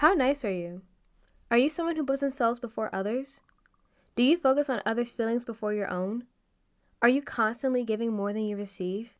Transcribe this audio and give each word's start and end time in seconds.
How 0.00 0.12
nice 0.12 0.44
are 0.44 0.52
you? 0.52 0.82
Are 1.50 1.56
you 1.56 1.70
someone 1.70 1.96
who 1.96 2.04
puts 2.04 2.20
themselves 2.20 2.58
before 2.58 2.94
others? 2.94 3.40
Do 4.14 4.22
you 4.22 4.36
focus 4.36 4.68
on 4.68 4.82
others' 4.84 5.10
feelings 5.10 5.42
before 5.42 5.72
your 5.72 5.90
own? 5.90 6.24
Are 7.00 7.08
you 7.08 7.22
constantly 7.22 7.82
giving 7.82 8.12
more 8.12 8.34
than 8.34 8.44
you 8.44 8.58
receive? 8.58 9.14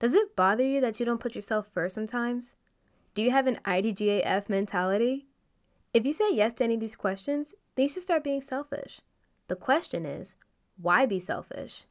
Does 0.00 0.16
it 0.16 0.34
bother 0.34 0.64
you 0.64 0.80
that 0.80 0.98
you 0.98 1.06
don't 1.06 1.20
put 1.20 1.36
yourself 1.36 1.68
first 1.68 1.94
sometimes? 1.94 2.56
Do 3.14 3.22
you 3.22 3.30
have 3.30 3.46
an 3.46 3.60
IDGAF 3.64 4.48
mentality? 4.48 5.28
If 5.94 6.04
you 6.04 6.12
say 6.12 6.32
yes 6.32 6.52
to 6.54 6.64
any 6.64 6.74
of 6.74 6.80
these 6.80 6.96
questions, 6.96 7.54
then 7.76 7.84
you 7.84 7.88
should 7.88 8.02
start 8.02 8.24
being 8.24 8.42
selfish. 8.42 9.00
The 9.46 9.54
question 9.54 10.04
is, 10.04 10.34
why 10.76 11.06
be 11.06 11.20
selfish? 11.20 11.84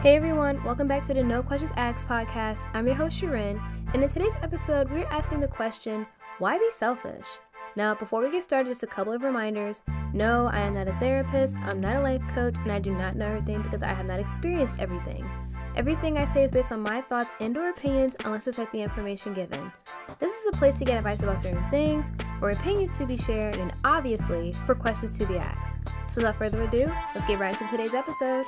Hey 0.00 0.14
everyone, 0.14 0.62
welcome 0.62 0.86
back 0.86 1.02
to 1.06 1.12
the 1.12 1.24
No 1.24 1.42
Questions 1.42 1.72
Asked 1.76 2.06
podcast. 2.06 2.70
I'm 2.72 2.86
your 2.86 2.94
host 2.94 3.18
Sharon, 3.18 3.60
and 3.92 4.00
in 4.00 4.08
today's 4.08 4.36
episode, 4.42 4.88
we're 4.92 5.04
asking 5.06 5.40
the 5.40 5.48
question, 5.48 6.06
why 6.38 6.56
be 6.56 6.70
selfish? 6.70 7.26
Now, 7.74 7.96
before 7.96 8.22
we 8.22 8.30
get 8.30 8.44
started, 8.44 8.68
just 8.68 8.84
a 8.84 8.86
couple 8.86 9.12
of 9.12 9.22
reminders. 9.22 9.82
No, 10.12 10.46
I 10.52 10.60
am 10.60 10.74
not 10.74 10.86
a 10.86 10.92
therapist, 11.00 11.56
I'm 11.62 11.80
not 11.80 11.96
a 11.96 12.00
life 12.00 12.22
coach, 12.28 12.54
and 12.58 12.70
I 12.70 12.78
do 12.78 12.92
not 12.92 13.16
know 13.16 13.26
everything 13.26 13.60
because 13.60 13.82
I 13.82 13.88
have 13.88 14.06
not 14.06 14.20
experienced 14.20 14.78
everything. 14.78 15.28
Everything 15.74 16.16
I 16.16 16.26
say 16.26 16.44
is 16.44 16.52
based 16.52 16.70
on 16.70 16.80
my 16.80 17.00
thoughts 17.00 17.32
and 17.40 17.56
or 17.56 17.70
opinions 17.70 18.14
unless 18.24 18.46
it's 18.46 18.58
like 18.58 18.70
the 18.70 18.82
information 18.82 19.34
given. 19.34 19.72
This 20.20 20.32
is 20.32 20.46
a 20.46 20.56
place 20.56 20.78
to 20.78 20.84
get 20.84 20.98
advice 20.98 21.24
about 21.24 21.40
certain 21.40 21.68
things, 21.70 22.12
for 22.38 22.50
opinions 22.50 22.96
to 22.98 23.04
be 23.04 23.16
shared, 23.16 23.56
and 23.56 23.72
obviously 23.82 24.52
for 24.64 24.76
questions 24.76 25.18
to 25.18 25.26
be 25.26 25.38
asked. 25.38 25.88
So 26.08 26.18
without 26.18 26.36
further 26.36 26.62
ado, 26.62 26.88
let's 27.16 27.26
get 27.26 27.40
right 27.40 27.60
into 27.60 27.68
today's 27.68 27.94
episode. 27.94 28.46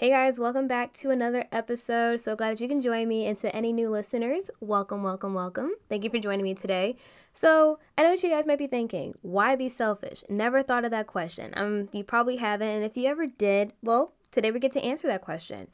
Hey 0.00 0.10
guys, 0.10 0.38
welcome 0.38 0.68
back 0.68 0.92
to 0.92 1.10
another 1.10 1.46
episode. 1.50 2.20
So 2.20 2.36
glad 2.36 2.52
that 2.52 2.60
you 2.60 2.68
can 2.68 2.80
join 2.80 3.08
me. 3.08 3.26
And 3.26 3.36
to 3.38 3.52
any 3.52 3.72
new 3.72 3.90
listeners, 3.90 4.48
welcome, 4.60 5.02
welcome, 5.02 5.34
welcome. 5.34 5.72
Thank 5.88 6.04
you 6.04 6.10
for 6.10 6.20
joining 6.20 6.44
me 6.44 6.54
today. 6.54 6.94
So 7.32 7.80
I 7.98 8.04
know 8.04 8.10
what 8.10 8.22
you 8.22 8.30
guys 8.30 8.46
might 8.46 8.60
be 8.60 8.68
thinking. 8.68 9.14
Why 9.22 9.56
be 9.56 9.68
selfish? 9.68 10.22
Never 10.30 10.62
thought 10.62 10.84
of 10.84 10.92
that 10.92 11.08
question. 11.08 11.52
Um, 11.56 11.88
you 11.92 12.04
probably 12.04 12.36
haven't. 12.36 12.68
And 12.68 12.84
if 12.84 12.96
you 12.96 13.08
ever 13.08 13.26
did, 13.26 13.72
well, 13.82 14.12
today 14.30 14.52
we 14.52 14.60
get 14.60 14.70
to 14.74 14.84
answer 14.84 15.08
that 15.08 15.22
question. 15.22 15.66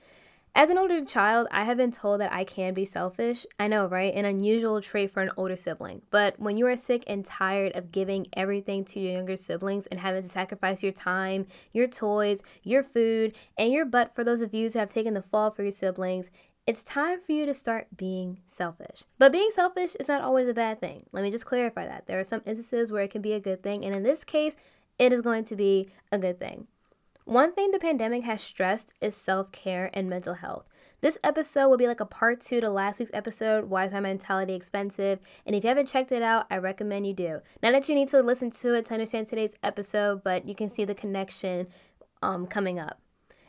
As 0.56 0.70
an 0.70 0.78
older 0.78 1.04
child, 1.04 1.48
I 1.50 1.64
have 1.64 1.78
been 1.78 1.90
told 1.90 2.20
that 2.20 2.32
I 2.32 2.44
can 2.44 2.74
be 2.74 2.84
selfish. 2.84 3.44
I 3.58 3.66
know, 3.66 3.88
right? 3.88 4.14
An 4.14 4.24
unusual 4.24 4.80
trait 4.80 5.10
for 5.10 5.20
an 5.20 5.32
older 5.36 5.56
sibling. 5.56 6.02
But 6.10 6.38
when 6.38 6.56
you 6.56 6.64
are 6.68 6.76
sick 6.76 7.02
and 7.08 7.24
tired 7.24 7.74
of 7.74 7.90
giving 7.90 8.28
everything 8.34 8.84
to 8.84 9.00
your 9.00 9.14
younger 9.14 9.36
siblings 9.36 9.88
and 9.88 9.98
having 9.98 10.22
to 10.22 10.28
sacrifice 10.28 10.80
your 10.80 10.92
time, 10.92 11.48
your 11.72 11.88
toys, 11.88 12.40
your 12.62 12.84
food, 12.84 13.36
and 13.58 13.72
your 13.72 13.84
butt 13.84 14.14
for 14.14 14.22
those 14.22 14.42
of 14.42 14.54
you 14.54 14.70
who 14.70 14.78
have 14.78 14.92
taken 14.92 15.14
the 15.14 15.22
fall 15.22 15.50
for 15.50 15.62
your 15.62 15.72
siblings, 15.72 16.30
it's 16.68 16.84
time 16.84 17.20
for 17.20 17.32
you 17.32 17.46
to 17.46 17.54
start 17.54 17.88
being 17.96 18.38
selfish. 18.46 19.02
But 19.18 19.32
being 19.32 19.50
selfish 19.52 19.96
is 19.96 20.06
not 20.06 20.22
always 20.22 20.46
a 20.46 20.54
bad 20.54 20.78
thing. 20.78 21.06
Let 21.10 21.24
me 21.24 21.32
just 21.32 21.46
clarify 21.46 21.88
that. 21.88 22.06
There 22.06 22.20
are 22.20 22.24
some 22.24 22.42
instances 22.46 22.92
where 22.92 23.02
it 23.02 23.10
can 23.10 23.22
be 23.22 23.32
a 23.32 23.40
good 23.40 23.64
thing, 23.64 23.84
and 23.84 23.92
in 23.92 24.04
this 24.04 24.22
case, 24.22 24.56
it 25.00 25.12
is 25.12 25.20
going 25.20 25.44
to 25.46 25.56
be 25.56 25.88
a 26.12 26.18
good 26.18 26.38
thing. 26.38 26.68
One 27.26 27.54
thing 27.54 27.70
the 27.70 27.78
pandemic 27.78 28.24
has 28.24 28.42
stressed 28.42 28.92
is 29.00 29.16
self 29.16 29.50
care 29.50 29.90
and 29.94 30.10
mental 30.10 30.34
health. 30.34 30.66
This 31.00 31.16
episode 31.24 31.70
will 31.70 31.78
be 31.78 31.86
like 31.86 32.00
a 32.00 32.04
part 32.04 32.42
two 32.42 32.60
to 32.60 32.68
last 32.68 33.00
week's 33.00 33.10
episode, 33.14 33.64
Why 33.64 33.86
is 33.86 33.94
My 33.94 34.00
Mentality 34.00 34.52
Expensive? 34.52 35.20
And 35.46 35.56
if 35.56 35.64
you 35.64 35.68
haven't 35.68 35.88
checked 35.88 36.12
it 36.12 36.22
out, 36.22 36.44
I 36.50 36.58
recommend 36.58 37.06
you 37.06 37.14
do. 37.14 37.40
Not 37.62 37.72
that 37.72 37.88
you 37.88 37.94
need 37.94 38.08
to 38.08 38.20
listen 38.20 38.50
to 38.50 38.74
it 38.74 38.84
to 38.86 38.94
understand 38.94 39.26
today's 39.26 39.56
episode, 39.62 40.22
but 40.22 40.44
you 40.44 40.54
can 40.54 40.68
see 40.68 40.84
the 40.84 40.94
connection 40.94 41.68
um, 42.22 42.46
coming 42.46 42.78
up. 42.78 43.00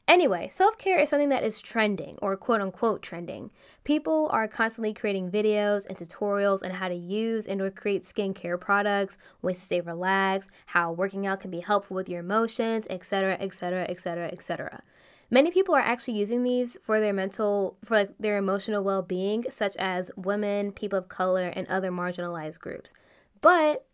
Anyway, 0.07 0.47
self 0.51 0.77
care 0.77 0.99
is 0.99 1.09
something 1.09 1.29
that 1.29 1.43
is 1.43 1.59
trending 1.59 2.17
or 2.21 2.37
quote 2.37 2.61
unquote 2.61 3.01
trending. 3.01 3.49
People 3.83 4.29
are 4.31 4.47
constantly 4.47 4.93
creating 4.93 5.31
videos 5.31 5.85
and 5.87 5.97
tutorials 5.97 6.63
on 6.63 6.71
how 6.71 6.87
to 6.87 6.95
use 6.95 7.47
and 7.47 7.59
or 7.59 7.71
create 7.71 8.03
skincare 8.03 8.59
products, 8.59 9.17
ways 9.41 9.57
to 9.57 9.63
stay 9.63 9.81
relaxed, 9.81 10.51
how 10.67 10.91
working 10.91 11.25
out 11.25 11.39
can 11.39 11.49
be 11.49 11.61
helpful 11.61 11.95
with 11.95 12.07
your 12.07 12.19
emotions, 12.19 12.85
etc., 12.89 13.35
etc., 13.39 13.85
etc., 13.89 14.27
etc. 14.27 14.83
Many 15.31 15.49
people 15.49 15.73
are 15.73 15.79
actually 15.79 16.19
using 16.19 16.43
these 16.43 16.77
for 16.83 16.99
their 16.99 17.13
mental, 17.13 17.77
for 17.83 17.95
like 17.95 18.15
their 18.19 18.37
emotional 18.37 18.83
well 18.83 19.01
being, 19.01 19.45
such 19.49 19.75
as 19.77 20.11
women, 20.15 20.71
people 20.71 20.99
of 20.99 21.09
color, 21.09 21.47
and 21.47 21.65
other 21.67 21.89
marginalized 21.89 22.59
groups. 22.59 22.93
But 23.41 23.87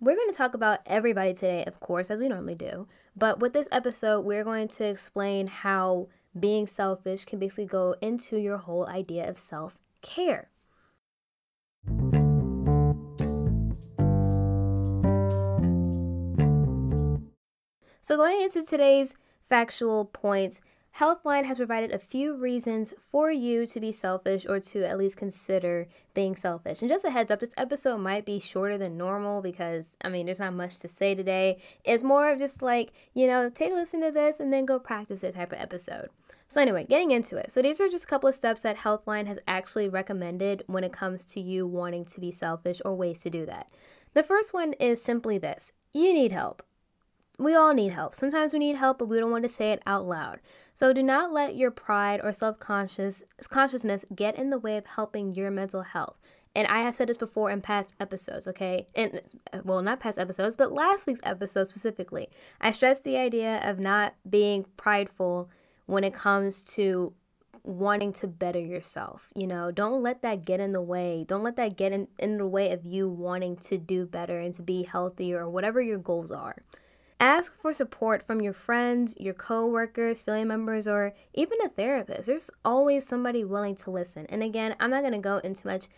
we're 0.00 0.16
going 0.16 0.30
to 0.30 0.36
talk 0.36 0.54
about 0.54 0.80
everybody 0.86 1.32
today, 1.32 1.64
of 1.64 1.80
course, 1.80 2.10
as 2.10 2.20
we 2.20 2.28
normally 2.28 2.54
do. 2.54 2.86
But 3.16 3.40
with 3.40 3.52
this 3.52 3.68
episode, 3.72 4.20
we're 4.20 4.44
going 4.44 4.68
to 4.68 4.84
explain 4.84 5.46
how 5.46 6.08
being 6.38 6.66
selfish 6.66 7.24
can 7.24 7.38
basically 7.38 7.66
go 7.66 7.94
into 8.02 8.36
your 8.36 8.58
whole 8.58 8.86
idea 8.86 9.28
of 9.28 9.38
self 9.38 9.78
care. 10.02 10.50
So, 18.02 18.16
going 18.16 18.42
into 18.42 18.62
today's 18.64 19.14
factual 19.48 20.04
points, 20.04 20.60
Healthline 20.98 21.44
has 21.44 21.58
provided 21.58 21.92
a 21.92 21.98
few 21.98 22.34
reasons 22.34 22.94
for 22.98 23.30
you 23.30 23.66
to 23.66 23.80
be 23.80 23.92
selfish 23.92 24.46
or 24.48 24.60
to 24.60 24.82
at 24.82 24.96
least 24.96 25.18
consider 25.18 25.88
being 26.14 26.34
selfish. 26.34 26.80
And 26.80 26.90
just 26.90 27.04
a 27.04 27.10
heads 27.10 27.30
up, 27.30 27.40
this 27.40 27.52
episode 27.58 27.98
might 27.98 28.24
be 28.24 28.38
shorter 28.38 28.78
than 28.78 28.96
normal 28.96 29.42
because, 29.42 29.94
I 30.02 30.08
mean, 30.08 30.24
there's 30.24 30.40
not 30.40 30.54
much 30.54 30.78
to 30.78 30.88
say 30.88 31.14
today. 31.14 31.58
It's 31.84 32.02
more 32.02 32.30
of 32.30 32.38
just 32.38 32.62
like, 32.62 32.94
you 33.12 33.26
know, 33.26 33.50
take 33.50 33.72
a 33.72 33.74
listen 33.74 34.00
to 34.00 34.10
this 34.10 34.40
and 34.40 34.50
then 34.50 34.64
go 34.64 34.78
practice 34.78 35.22
it 35.22 35.34
type 35.34 35.52
of 35.52 35.60
episode. 35.60 36.08
So, 36.48 36.62
anyway, 36.62 36.86
getting 36.88 37.10
into 37.10 37.36
it. 37.36 37.52
So, 37.52 37.60
these 37.60 37.78
are 37.78 37.90
just 37.90 38.04
a 38.04 38.08
couple 38.08 38.30
of 38.30 38.34
steps 38.34 38.62
that 38.62 38.78
Healthline 38.78 39.26
has 39.26 39.38
actually 39.46 39.90
recommended 39.90 40.62
when 40.66 40.84
it 40.84 40.94
comes 40.94 41.26
to 41.26 41.40
you 41.40 41.66
wanting 41.66 42.06
to 42.06 42.20
be 42.20 42.30
selfish 42.30 42.80
or 42.86 42.94
ways 42.94 43.20
to 43.24 43.30
do 43.30 43.44
that. 43.44 43.68
The 44.14 44.22
first 44.22 44.54
one 44.54 44.72
is 44.74 45.02
simply 45.02 45.36
this 45.36 45.74
you 45.92 46.14
need 46.14 46.32
help. 46.32 46.62
We 47.38 47.54
all 47.54 47.74
need 47.74 47.92
help. 47.92 48.14
Sometimes 48.14 48.52
we 48.52 48.58
need 48.58 48.76
help, 48.76 48.98
but 48.98 49.08
we 49.08 49.18
don't 49.18 49.30
want 49.30 49.44
to 49.44 49.48
say 49.48 49.72
it 49.72 49.82
out 49.84 50.06
loud. 50.06 50.40
So 50.74 50.92
do 50.92 51.02
not 51.02 51.32
let 51.32 51.54
your 51.54 51.70
pride 51.70 52.20
or 52.22 52.32
self-conscious 52.32 53.24
consciousness 53.48 54.04
get 54.14 54.36
in 54.36 54.50
the 54.50 54.58
way 54.58 54.76
of 54.78 54.86
helping 54.86 55.34
your 55.34 55.50
mental 55.50 55.82
health. 55.82 56.16
And 56.54 56.66
I 56.68 56.80
have 56.80 56.96
said 56.96 57.10
this 57.10 57.18
before 57.18 57.50
in 57.50 57.60
past 57.60 57.92
episodes, 58.00 58.48
okay? 58.48 58.86
And 58.94 59.20
well, 59.64 59.82
not 59.82 60.00
past 60.00 60.18
episodes, 60.18 60.56
but 60.56 60.72
last 60.72 61.06
week's 61.06 61.20
episode 61.22 61.68
specifically. 61.68 62.30
I 62.62 62.70
stressed 62.70 63.04
the 63.04 63.18
idea 63.18 63.60
of 63.62 63.78
not 63.78 64.14
being 64.28 64.64
prideful 64.78 65.50
when 65.84 66.02
it 66.02 66.14
comes 66.14 66.62
to 66.76 67.12
wanting 67.62 68.14
to 68.14 68.26
better 68.26 68.58
yourself. 68.60 69.28
You 69.34 69.46
know, 69.46 69.70
don't 69.70 70.02
let 70.02 70.22
that 70.22 70.46
get 70.46 70.60
in 70.60 70.72
the 70.72 70.80
way. 70.80 71.26
Don't 71.28 71.42
let 71.42 71.56
that 71.56 71.76
get 71.76 71.92
in, 71.92 72.08
in 72.18 72.38
the 72.38 72.46
way 72.46 72.72
of 72.72 72.86
you 72.86 73.10
wanting 73.10 73.56
to 73.56 73.76
do 73.76 74.06
better 74.06 74.38
and 74.38 74.54
to 74.54 74.62
be 74.62 74.84
healthier 74.84 75.40
or 75.40 75.50
whatever 75.50 75.82
your 75.82 75.98
goals 75.98 76.30
are. 76.30 76.56
Ask 77.18 77.58
for 77.58 77.72
support 77.72 78.22
from 78.22 78.42
your 78.42 78.52
friends, 78.52 79.16
your 79.18 79.32
coworkers, 79.32 80.22
family 80.22 80.44
members, 80.44 80.86
or 80.86 81.14
even 81.32 81.58
a 81.64 81.68
therapist. 81.68 82.26
There's 82.26 82.50
always 82.64 83.06
somebody 83.06 83.42
willing 83.42 83.74
to 83.76 83.90
listen. 83.90 84.26
And 84.26 84.42
again, 84.42 84.76
I'm 84.78 84.90
not 84.90 85.00
going 85.00 85.14
to 85.14 85.18
go 85.18 85.38
into 85.38 85.66
much 85.66 85.88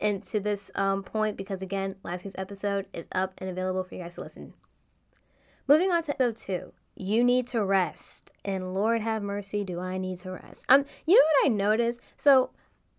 into 0.00 0.40
this 0.40 0.72
um, 0.74 1.04
point 1.04 1.36
because 1.36 1.62
again, 1.62 1.94
last 2.02 2.24
week's 2.24 2.34
episode 2.36 2.86
is 2.92 3.06
up 3.12 3.32
and 3.38 3.48
available 3.48 3.84
for 3.84 3.94
you 3.94 4.02
guys 4.02 4.16
to 4.16 4.22
listen. 4.22 4.54
Moving 5.68 5.92
on 5.92 6.02
to 6.02 6.20
episode 6.20 6.36
two. 6.36 6.72
You 6.96 7.22
need 7.22 7.46
to 7.48 7.64
rest. 7.64 8.32
And 8.44 8.74
Lord 8.74 9.00
have 9.00 9.22
mercy, 9.22 9.64
do 9.64 9.80
I 9.80 9.98
need 9.98 10.18
to 10.18 10.32
rest? 10.32 10.64
Um, 10.68 10.84
you 11.06 11.16
know 11.16 11.22
what 11.22 11.46
I 11.46 11.54
noticed? 11.54 12.00
So, 12.16 12.50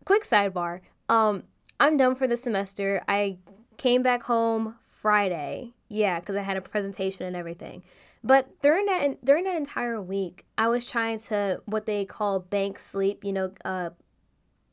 quick 0.05 0.23
sidebar. 0.23 0.81
Um, 1.09 1.43
I'm 1.79 1.97
done 1.97 2.15
for 2.15 2.27
the 2.27 2.37
semester. 2.37 3.03
I 3.07 3.37
came 3.77 4.01
back 4.01 4.23
home 4.23 4.75
Friday 5.05 5.75
yeah, 5.89 6.19
because 6.19 6.35
I 6.35 6.41
had 6.41 6.57
a 6.57 6.61
presentation 6.61 7.25
and 7.25 7.35
everything. 7.35 7.83
But 8.23 8.61
during 8.61 8.85
that 8.87 9.23
during 9.23 9.43
that 9.43 9.55
entire 9.55 10.01
week, 10.01 10.45
I 10.57 10.67
was 10.67 10.85
trying 10.85 11.19
to 11.19 11.61
what 11.65 11.85
they 11.85 12.05
call 12.05 12.39
bank 12.39 12.79
sleep. 12.79 13.23
You 13.23 13.33
know, 13.33 13.51
uh, 13.63 13.91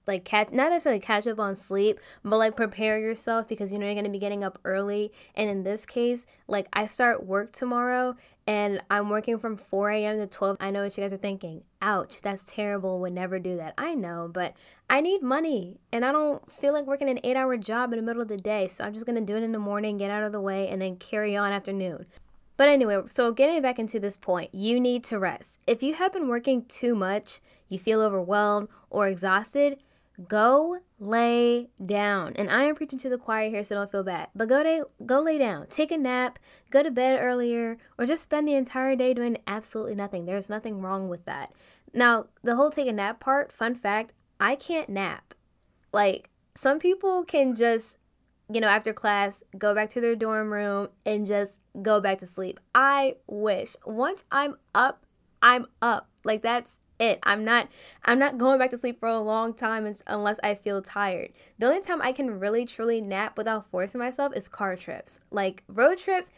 like 0.06 0.24
catch 0.24 0.50
not 0.50 0.70
necessarily 0.70 1.00
catch 1.00 1.26
up 1.26 1.38
on 1.38 1.54
sleep, 1.54 2.00
but 2.24 2.38
like 2.38 2.56
prepare 2.56 2.98
yourself 2.98 3.46
because 3.46 3.72
you 3.72 3.78
know 3.78 3.86
you're 3.86 3.94
gonna 3.94 4.08
be 4.08 4.18
getting 4.18 4.42
up 4.42 4.58
early. 4.64 5.12
And 5.34 5.50
in 5.50 5.64
this 5.64 5.84
case, 5.84 6.24
like 6.48 6.66
I 6.72 6.86
start 6.86 7.26
work 7.26 7.52
tomorrow 7.52 8.16
and 8.46 8.80
I'm 8.90 9.08
working 9.08 9.38
from 9.38 9.56
4 9.56 9.90
a.m. 9.90 10.18
to 10.18 10.26
12. 10.26 10.56
I 10.60 10.70
know 10.70 10.82
what 10.82 10.96
you 10.96 11.04
guys 11.04 11.12
are 11.12 11.18
thinking. 11.18 11.62
Ouch, 11.80 12.20
that's 12.22 12.44
terrible. 12.44 13.00
Would 13.00 13.12
never 13.12 13.38
do 13.38 13.56
that. 13.56 13.74
I 13.78 13.94
know, 13.94 14.28
but 14.32 14.54
I 14.90 15.00
need 15.00 15.22
money 15.22 15.78
and 15.92 16.04
I 16.04 16.12
don't 16.12 16.50
feel 16.52 16.72
like 16.72 16.86
working 16.86 17.08
an 17.08 17.20
eight 17.22 17.36
hour 17.36 17.56
job 17.56 17.92
in 17.92 17.98
the 17.98 18.02
middle 18.04 18.22
of 18.22 18.28
the 18.28 18.36
day. 18.36 18.68
So 18.68 18.84
I'm 18.84 18.94
just 18.94 19.06
going 19.06 19.16
to 19.16 19.24
do 19.24 19.36
it 19.36 19.42
in 19.44 19.52
the 19.52 19.58
morning, 19.58 19.96
get 19.96 20.10
out 20.10 20.24
of 20.24 20.32
the 20.32 20.40
way, 20.40 20.68
and 20.68 20.82
then 20.82 20.96
carry 20.96 21.36
on 21.36 21.52
afternoon. 21.52 22.06
But 22.56 22.68
anyway, 22.68 23.00
so 23.08 23.32
getting 23.32 23.62
back 23.62 23.78
into 23.78 23.98
this 23.98 24.16
point, 24.16 24.54
you 24.54 24.78
need 24.78 25.04
to 25.04 25.18
rest. 25.18 25.60
If 25.66 25.82
you 25.82 25.94
have 25.94 26.12
been 26.12 26.28
working 26.28 26.64
too 26.66 26.94
much, 26.94 27.40
you 27.68 27.78
feel 27.78 28.02
overwhelmed 28.02 28.68
or 28.90 29.08
exhausted, 29.08 29.82
Go 30.28 30.78
lay 30.98 31.70
down. 31.84 32.34
And 32.36 32.50
I 32.50 32.64
am 32.64 32.74
preaching 32.74 32.98
to 33.00 33.08
the 33.08 33.18
choir 33.18 33.50
here, 33.50 33.64
so 33.64 33.74
don't 33.74 33.90
feel 33.90 34.04
bad. 34.04 34.28
But 34.34 34.48
go 34.48 34.62
day, 34.62 34.82
go 35.04 35.20
lay 35.20 35.38
down. 35.38 35.66
Take 35.68 35.90
a 35.90 35.96
nap, 35.96 36.38
go 36.70 36.82
to 36.82 36.90
bed 36.90 37.18
earlier, 37.20 37.78
or 37.98 38.06
just 38.06 38.22
spend 38.22 38.46
the 38.46 38.54
entire 38.54 38.94
day 38.94 39.14
doing 39.14 39.38
absolutely 39.46 39.94
nothing. 39.94 40.26
There's 40.26 40.50
nothing 40.50 40.80
wrong 40.80 41.08
with 41.08 41.24
that. 41.24 41.52
Now, 41.94 42.26
the 42.42 42.56
whole 42.56 42.70
take 42.70 42.88
a 42.88 42.92
nap 42.92 43.20
part, 43.20 43.52
fun 43.52 43.74
fact, 43.74 44.12
I 44.38 44.54
can't 44.54 44.88
nap. 44.88 45.34
Like 45.92 46.30
some 46.54 46.78
people 46.78 47.24
can 47.24 47.54
just 47.54 47.98
you 48.52 48.60
know, 48.60 48.68
after 48.68 48.92
class, 48.92 49.42
go 49.56 49.74
back 49.74 49.88
to 49.90 50.00
their 50.00 50.14
dorm 50.14 50.52
room 50.52 50.88
and 51.06 51.26
just 51.26 51.58
go 51.80 52.00
back 52.00 52.18
to 52.18 52.26
sleep. 52.26 52.60
I 52.74 53.16
wish. 53.26 53.76
Once 53.86 54.24
I'm 54.30 54.56
up, 54.74 55.06
I'm 55.40 55.66
up. 55.80 56.08
Like 56.24 56.42
that's 56.42 56.78
it. 56.98 57.18
I'm 57.22 57.44
not 57.44 57.68
I'm 58.04 58.18
not 58.18 58.38
going 58.38 58.58
back 58.58 58.70
to 58.70 58.78
sleep 58.78 59.00
for 59.00 59.08
a 59.08 59.20
long 59.20 59.54
time 59.54 59.92
unless 60.06 60.38
I 60.42 60.54
feel 60.54 60.82
tired. 60.82 61.32
The 61.58 61.66
only 61.66 61.80
time 61.80 62.00
I 62.02 62.12
can 62.12 62.38
really 62.38 62.64
truly 62.64 63.00
nap 63.00 63.36
without 63.36 63.70
forcing 63.70 63.98
myself 63.98 64.34
is 64.34 64.48
car 64.48 64.76
trips. 64.76 65.20
Like 65.30 65.64
road 65.68 65.98
trips, 65.98 66.30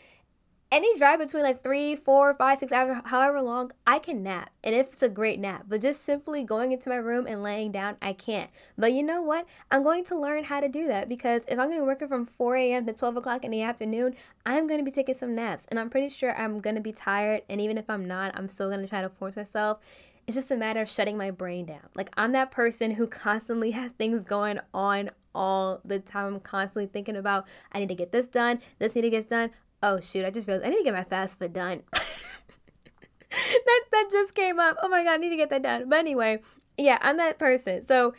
any 0.75 0.99
drive 0.99 1.21
between 1.21 1.45
like 1.45 1.62
three, 1.62 1.95
four, 1.95 2.35
five, 2.35 2.59
six 2.59 2.73
hours, 2.73 3.01
however 3.05 3.41
long, 3.41 3.71
I 3.87 4.01
can 4.01 4.25
nap. 4.25 4.51
And 4.65 4.75
if 4.75 4.89
it's 4.89 5.03
a 5.05 5.09
great 5.09 5.39
nap, 5.39 5.67
but 5.69 5.81
just 5.81 6.05
simply 6.05 6.43
going 6.43 6.73
into 6.73 6.89
my 6.89 6.97
room 6.97 7.29
and 7.29 7.45
laying 7.45 7.71
down, 7.71 7.97
I 8.03 8.12
can't. 8.12 8.50
But 8.77 8.93
you 8.93 9.05
know 9.05 9.23
what? 9.23 9.47
I'm 9.71 9.85
going 9.85 10.05
to 10.07 10.19
learn 10.19 10.43
how 10.43 10.59
to 10.59 10.69
do 10.69 10.89
that 10.89 11.09
because 11.09 11.45
if 11.47 11.61
I'm 11.61 11.69
going 11.69 11.79
to 11.79 11.85
be 11.85 11.87
working 11.87 12.09
from 12.09 12.27
4 12.27 12.57
a.m. 12.57 12.87
to 12.87 12.93
12 12.93 13.19
o'clock 13.19 13.45
in 13.45 13.53
the 13.53 13.62
afternoon, 13.62 14.17
I'm 14.45 14.67
going 14.67 14.81
to 14.81 14.85
be 14.85 14.91
taking 14.91 15.15
some 15.15 15.37
naps. 15.37 15.67
And 15.71 15.79
I'm 15.79 15.91
pretty 15.91 16.09
sure 16.09 16.37
I'm 16.37 16.59
going 16.59 16.75
to 16.75 16.83
be 16.83 16.93
tired. 16.93 17.43
And 17.49 17.61
even 17.61 17.79
if 17.79 17.89
I'm 17.89 18.05
not, 18.05 18.37
I'm 18.37 18.49
still 18.49 18.69
going 18.69 18.83
to 18.83 18.89
try 18.89 19.00
to 19.00 19.09
force 19.09 19.37
myself. 19.37 19.79
It's 20.26 20.35
just 20.35 20.50
a 20.50 20.56
matter 20.56 20.81
of 20.81 20.88
shutting 20.88 21.17
my 21.17 21.31
brain 21.31 21.67
down. 21.67 21.88
Like, 21.94 22.11
I'm 22.17 22.32
that 22.32 22.50
person 22.50 22.93
who 22.93 23.06
constantly 23.06 23.71
has 23.73 23.93
things 23.93 24.25
going 24.25 24.59
on 24.73 25.11
all 25.35 25.81
the 25.85 25.99
time. 25.99 26.35
I'm 26.35 26.41
constantly 26.41 26.87
thinking 26.87 27.17
about, 27.17 27.47
I 27.73 27.81
need 27.81 27.88
to 27.88 27.94
get 27.94 28.12
this 28.12 28.26
done, 28.26 28.61
this 28.79 28.94
need 28.94 29.03
to 29.03 29.11
get 29.11 29.29
done. 29.29 29.50
Oh 29.82 30.00
shoot, 30.00 30.25
I 30.25 30.31
just 30.31 30.49
realized 30.49 30.67
I 30.67 30.71
need 30.71 30.79
to 30.79 30.85
get 30.85 30.94
my 30.94 31.05
FAFSA 31.05 31.53
done. 31.53 31.82
that 31.93 33.81
that 33.93 34.09
just 34.11 34.35
came 34.35 34.59
up. 34.59 34.76
Oh 34.82 34.88
my 34.88 35.05
god, 35.05 35.15
I 35.15 35.17
need 35.19 35.31
to 35.31 35.37
get 35.37 35.50
that 35.50 35.62
done. 35.62 35.88
But 35.91 35.99
anyway, 35.99 36.41
yeah, 36.79 36.99
I'm 37.03 37.19
that 37.19 37.38
person. 37.38 37.82
So 37.82 38.15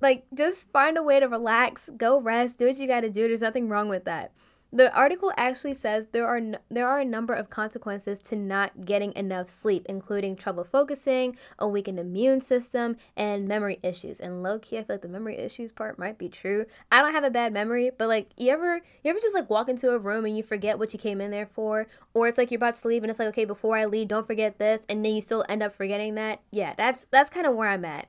like 0.00 0.24
just 0.34 0.70
find 0.70 0.96
a 0.96 1.02
way 1.02 1.18
to 1.18 1.26
relax, 1.26 1.90
go 1.96 2.20
rest, 2.20 2.58
do 2.58 2.66
what 2.66 2.78
you 2.78 2.86
got 2.86 3.00
to 3.00 3.10
do. 3.10 3.26
There's 3.26 3.40
nothing 3.40 3.68
wrong 3.68 3.88
with 3.88 4.04
that. 4.04 4.32
The 4.74 4.90
article 4.96 5.30
actually 5.36 5.74
says 5.74 6.06
there 6.06 6.26
are 6.26 6.38
n- 6.38 6.58
there 6.70 6.88
are 6.88 6.98
a 6.98 7.04
number 7.04 7.34
of 7.34 7.50
consequences 7.50 8.18
to 8.20 8.36
not 8.36 8.86
getting 8.86 9.12
enough 9.14 9.50
sleep, 9.50 9.84
including 9.86 10.34
trouble 10.34 10.64
focusing, 10.64 11.36
a 11.58 11.68
weakened 11.68 11.98
immune 11.98 12.40
system, 12.40 12.96
and 13.14 13.46
memory 13.46 13.78
issues. 13.82 14.18
And 14.18 14.42
low 14.42 14.58
key, 14.58 14.78
I 14.78 14.84
feel 14.84 14.94
like 14.94 15.02
the 15.02 15.08
memory 15.08 15.36
issues 15.36 15.72
part 15.72 15.98
might 15.98 16.16
be 16.16 16.30
true. 16.30 16.64
I 16.90 17.02
don't 17.02 17.12
have 17.12 17.22
a 17.22 17.30
bad 17.30 17.52
memory, 17.52 17.90
but 17.96 18.08
like 18.08 18.30
you 18.38 18.50
ever 18.50 18.76
you 19.04 19.10
ever 19.10 19.20
just 19.20 19.34
like 19.34 19.50
walk 19.50 19.68
into 19.68 19.90
a 19.90 19.98
room 19.98 20.24
and 20.24 20.34
you 20.36 20.42
forget 20.42 20.78
what 20.78 20.94
you 20.94 20.98
came 20.98 21.20
in 21.20 21.30
there 21.30 21.46
for, 21.46 21.86
or 22.14 22.26
it's 22.26 22.38
like 22.38 22.50
you're 22.50 22.56
about 22.56 22.74
to 22.74 22.88
leave 22.88 23.02
and 23.02 23.10
it's 23.10 23.18
like 23.18 23.28
okay 23.28 23.44
before 23.44 23.76
I 23.76 23.84
leave, 23.84 24.08
don't 24.08 24.26
forget 24.26 24.58
this, 24.58 24.80
and 24.88 25.04
then 25.04 25.14
you 25.14 25.20
still 25.20 25.44
end 25.50 25.62
up 25.62 25.74
forgetting 25.74 26.14
that. 26.14 26.40
Yeah, 26.50 26.72
that's 26.78 27.04
that's 27.10 27.28
kind 27.28 27.46
of 27.46 27.54
where 27.54 27.68
I'm 27.68 27.84
at. 27.84 28.08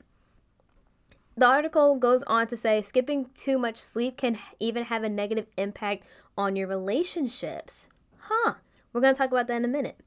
The 1.36 1.48
article 1.48 1.96
goes 1.96 2.22
on 2.24 2.48
to 2.48 2.58
say 2.58 2.82
skipping 2.82 3.30
too 3.34 3.58
much 3.58 3.78
sleep 3.78 4.18
can 4.18 4.38
even 4.60 4.84
have 4.86 5.04
a 5.04 5.10
negative 5.10 5.48
impact 5.58 6.06
on 6.38 6.56
your 6.56 6.68
relationships. 6.68 7.90
Huh. 8.18 8.56
We're 8.92 9.02
going 9.02 9.16
to 9.16 9.18
talk 9.18 9.32
about 9.32 9.48
that 9.48 9.58
in 9.58 9.66
a 9.66 9.68
minute. 9.68 10.00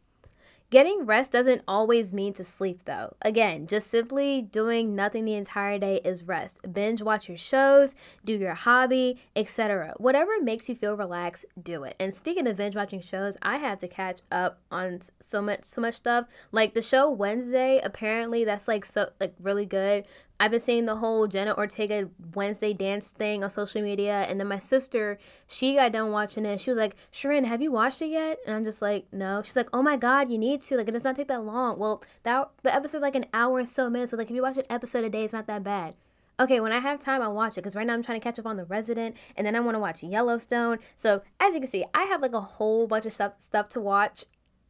Getting 0.69 1.07
rest 1.07 1.31
doesn't 1.31 1.63
always 1.69 2.13
mean 2.13 2.33
to 2.35 2.45
sleep, 2.45 2.87
though. 2.87 3.15
Again, 3.23 3.69
just 3.69 3.87
simply 3.87 4.43
doing 4.43 4.97
nothing 4.97 5.25
the 5.25 5.35
entire 5.35 5.79
day 5.79 6.01
is 6.05 6.25
rest. 6.25 6.61
Binge 6.73 7.01
watch 7.01 7.29
your 7.29 7.39
shows, 7.39 7.95
do 8.25 8.37
your 8.37 8.55
hobby, 8.55 9.17
etc. 9.37 9.95
Whatever 9.99 10.41
makes 10.43 10.69
you 10.69 10.75
feel 10.75 10.97
relaxed, 10.97 11.47
do 11.61 11.85
it. 11.85 11.95
And 12.01 12.13
speaking 12.13 12.49
of 12.49 12.57
binge 12.57 12.75
watching 12.75 13.01
shows, 13.01 13.37
I 13.43 13.59
have 13.59 13.79
to 13.79 13.87
catch 13.87 14.23
up 14.33 14.59
on 14.73 15.03
so 15.21 15.41
much, 15.41 15.63
so 15.63 15.81
much 15.81 15.95
stuff. 15.95 16.27
Like 16.51 16.75
the 16.75 16.83
show 16.83 17.09
Wednesday, 17.09 17.81
apparently 17.85 18.45
that's 18.45 18.67
like 18.67 18.85
so 18.85 19.11
like 19.21 19.35
really 19.41 19.67
good. 19.67 20.05
I've 20.39 20.51
been 20.51 20.61
seeing 20.61 20.85
the 20.85 20.97
whole 20.97 21.27
Jenna 21.27 21.57
Ortega 21.57 22.11
Wednesday 22.35 22.73
dance 22.73 23.11
thing 23.11 23.43
on 23.43 23.51
social 23.51 23.81
media. 23.81 24.27
And 24.29 24.39
then 24.39 24.49
my 24.49 24.59
sister, 24.59 25.19
she 25.47 25.75
got 25.75 25.93
done 25.93 26.11
watching 26.11 26.45
it. 26.45 26.61
She 26.61 26.71
was 26.71 26.79
like, 26.79 26.97
Sharon, 27.11 27.45
have 27.45 27.63
you 27.63 27.73
watched 27.73 28.03
it 28.03 28.09
yet? 28.09 28.39
And 28.47 28.55
I'm 28.55 28.65
just 28.65 28.83
like, 28.83 29.07
no. 29.13 29.43
She's 29.43 29.57
like, 29.57 29.71
oh 29.73 29.83
my 29.83 29.97
God, 29.97 30.31
you 30.31 30.39
need 30.39 30.61
to. 30.63 30.77
Like, 30.77 30.89
it 30.89 30.93
does 30.93 31.05
not 31.05 31.17
take 31.17 31.29
that 31.29 31.45
long. 31.45 31.79
Well, 31.79 32.03
that 32.25 32.51
the 32.63 32.75
episode's 32.75 33.03
like 33.03 33.15
an 33.15 33.27
hour 33.33 33.59
and 33.59 33.69
so 33.69 33.89
minutes. 33.89 34.11
But 34.11 34.19
like, 34.19 34.31
if 34.31 34.37
you 34.37 34.43
watch 34.43 34.59
an 34.59 34.65
episode 34.69 35.05
a 35.05 35.11
day, 35.11 35.25
it's 35.25 35.33
not 35.33 35.47
that 35.47 35.65
bad. 35.65 35.95
Okay, 36.39 36.61
when 36.61 36.73
I 36.73 36.81
have 36.81 37.01
time, 37.01 37.23
I'll 37.23 37.35
watch 37.35 37.55
it 37.55 37.63
because 37.63 37.75
right 37.75 37.87
now 37.87 37.95
I'm 37.95 38.03
trying 38.03 38.21
to 38.21 38.25
catch 38.25 38.39
up 38.39 38.45
on 38.45 38.59
The 38.59 38.67
Resident 38.67 39.17
and 39.37 39.47
then 39.47 39.57
I 39.57 39.61
want 39.61 39.75
to 39.75 39.79
watch 39.79 40.03
Yellowstone. 40.03 40.81
So, 40.95 41.23
as 41.41 41.55
you 41.55 41.61
can 41.61 41.69
see, 41.69 41.87
I 41.95 42.05
have 42.05 42.21
like 42.21 42.35
a 42.35 42.43
whole 42.43 42.87
bunch 42.87 43.07
of 43.07 43.15
stuff, 43.15 43.35
stuff 43.39 43.71
to 43.71 43.81
watch 43.81 44.27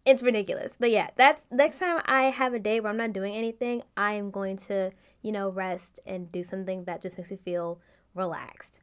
it's 0.07 0.23
ridiculous. 0.23 0.77
But 0.79 0.91
yeah, 0.91 1.11
that's 1.17 1.43
next 1.51 1.81
time 1.81 2.01
I 2.07 2.25
have 2.25 2.55
a 2.55 2.59
day 2.59 2.81
where 2.81 2.91
I'm 2.91 2.97
not 2.97 3.13
doing 3.13 3.35
anything, 3.35 3.83
I 3.97 4.13
am 4.13 4.31
going 4.31 4.57
to 4.69 4.93
you 5.27 5.33
know, 5.33 5.49
rest 5.49 5.99
and 6.07 6.31
do 6.31 6.45
something 6.45 6.85
that 6.85 7.03
just 7.03 7.19
makes 7.19 7.33
you 7.33 7.37
feel 7.37 7.81
relaxed. 8.15 8.81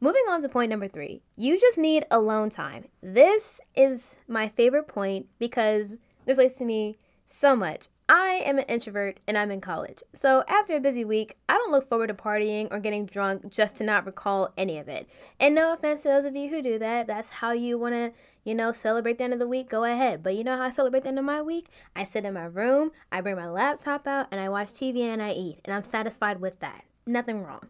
Moving 0.00 0.24
on 0.28 0.42
to 0.42 0.50
point 0.50 0.68
number 0.68 0.86
three, 0.86 1.22
you 1.34 1.58
just 1.58 1.78
need 1.78 2.04
alone 2.10 2.50
time. 2.50 2.88
This 3.02 3.58
is 3.74 4.16
my 4.28 4.48
favorite 4.50 4.86
point 4.86 5.28
because 5.38 5.96
this 6.26 6.36
relates 6.36 6.56
to 6.56 6.66
me 6.66 6.96
so 7.24 7.56
much. 7.56 7.88
I 8.08 8.40
am 8.44 8.58
an 8.58 8.64
introvert 8.68 9.18
and 9.26 9.36
I'm 9.36 9.50
in 9.50 9.60
college. 9.60 10.02
So 10.12 10.44
after 10.46 10.76
a 10.76 10.80
busy 10.80 11.04
week, 11.04 11.36
I 11.48 11.54
don't 11.54 11.72
look 11.72 11.88
forward 11.88 12.06
to 12.06 12.14
partying 12.14 12.68
or 12.70 12.78
getting 12.78 13.04
drunk 13.04 13.50
just 13.50 13.74
to 13.76 13.84
not 13.84 14.06
recall 14.06 14.52
any 14.56 14.78
of 14.78 14.88
it. 14.88 15.08
And 15.40 15.56
no 15.56 15.72
offense 15.72 16.02
to 16.02 16.08
those 16.08 16.24
of 16.24 16.36
you 16.36 16.48
who 16.48 16.62
do 16.62 16.78
that. 16.78 17.08
That's 17.08 17.30
how 17.30 17.50
you 17.50 17.76
want 17.78 17.96
to, 17.96 18.12
you 18.44 18.54
know, 18.54 18.70
celebrate 18.70 19.18
the 19.18 19.24
end 19.24 19.32
of 19.32 19.40
the 19.40 19.48
week. 19.48 19.68
Go 19.68 19.82
ahead. 19.82 20.22
But 20.22 20.36
you 20.36 20.44
know 20.44 20.56
how 20.56 20.62
I 20.62 20.70
celebrate 20.70 21.02
the 21.02 21.08
end 21.08 21.18
of 21.18 21.24
my 21.24 21.42
week? 21.42 21.66
I 21.96 22.04
sit 22.04 22.24
in 22.24 22.34
my 22.34 22.44
room, 22.44 22.92
I 23.10 23.20
bring 23.20 23.36
my 23.36 23.48
laptop 23.48 24.06
out, 24.06 24.28
and 24.30 24.40
I 24.40 24.48
watch 24.48 24.68
TV 24.68 25.00
and 25.00 25.20
I 25.20 25.32
eat. 25.32 25.58
And 25.64 25.74
I'm 25.74 25.84
satisfied 25.84 26.40
with 26.40 26.60
that. 26.60 26.84
Nothing 27.06 27.42
wrong. 27.42 27.68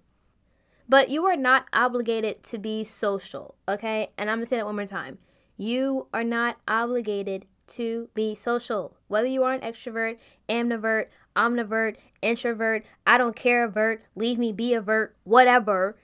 But 0.86 1.08
you 1.08 1.24
are 1.24 1.36
not 1.36 1.66
obligated 1.72 2.42
to 2.44 2.58
be 2.58 2.84
social, 2.84 3.54
okay? 3.66 4.12
And 4.18 4.30
I'm 4.30 4.40
to 4.40 4.46
say 4.46 4.56
that 4.56 4.66
one 4.66 4.76
more 4.76 4.86
time. 4.86 5.18
You 5.56 6.08
are 6.12 6.22
not 6.22 6.58
obligated 6.68 7.46
to 7.68 8.08
be 8.14 8.34
social. 8.34 8.96
Whether 9.08 9.28
you 9.28 9.42
are 9.42 9.52
an 9.52 9.60
extrovert, 9.60 10.18
ambivert, 10.48 11.06
omnivert, 11.34 11.96
introvert, 12.22 12.84
I 13.06 13.18
don't 13.18 13.36
care 13.36 13.64
avert, 13.64 14.04
leave 14.14 14.38
me 14.38 14.52
be 14.52 14.74
avert, 14.74 15.16
whatever, 15.24 15.96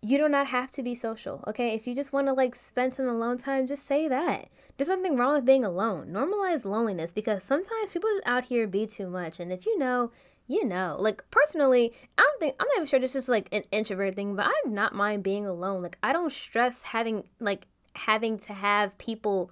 you 0.00 0.18
do 0.18 0.28
not 0.28 0.48
have 0.48 0.70
to 0.72 0.82
be 0.82 0.94
social. 0.94 1.42
Okay? 1.46 1.74
If 1.74 1.86
you 1.86 1.94
just 1.94 2.12
want 2.12 2.26
to 2.26 2.32
like 2.32 2.54
spend 2.54 2.94
some 2.94 3.08
alone 3.08 3.38
time, 3.38 3.66
just 3.66 3.84
say 3.84 4.06
that. 4.08 4.48
There's 4.76 4.88
nothing 4.88 5.16
wrong 5.16 5.34
with 5.34 5.44
being 5.44 5.64
alone. 5.64 6.08
Normalize 6.08 6.64
loneliness 6.64 7.12
because 7.12 7.42
sometimes 7.42 7.92
people 7.92 8.10
out 8.26 8.44
here 8.44 8.66
be 8.66 8.86
too 8.86 9.08
much. 9.08 9.40
And 9.40 9.52
if 9.52 9.66
you 9.66 9.78
know, 9.78 10.10
you 10.46 10.64
know. 10.64 10.96
Like 10.98 11.24
personally, 11.30 11.92
I 12.18 12.22
don't 12.22 12.40
think 12.40 12.56
I'm 12.58 12.66
not 12.66 12.76
even 12.76 12.86
sure 12.86 13.00
this 13.00 13.16
is 13.16 13.28
like 13.28 13.48
an 13.52 13.64
introvert 13.70 14.16
thing, 14.16 14.36
but 14.36 14.46
I 14.46 14.54
do 14.64 14.70
not 14.70 14.94
mind 14.94 15.22
being 15.22 15.46
alone. 15.46 15.82
Like 15.82 15.98
I 16.02 16.12
don't 16.12 16.32
stress 16.32 16.82
having 16.82 17.24
like 17.40 17.66
having 17.94 18.38
to 18.38 18.52
have 18.52 18.98
people 18.98 19.50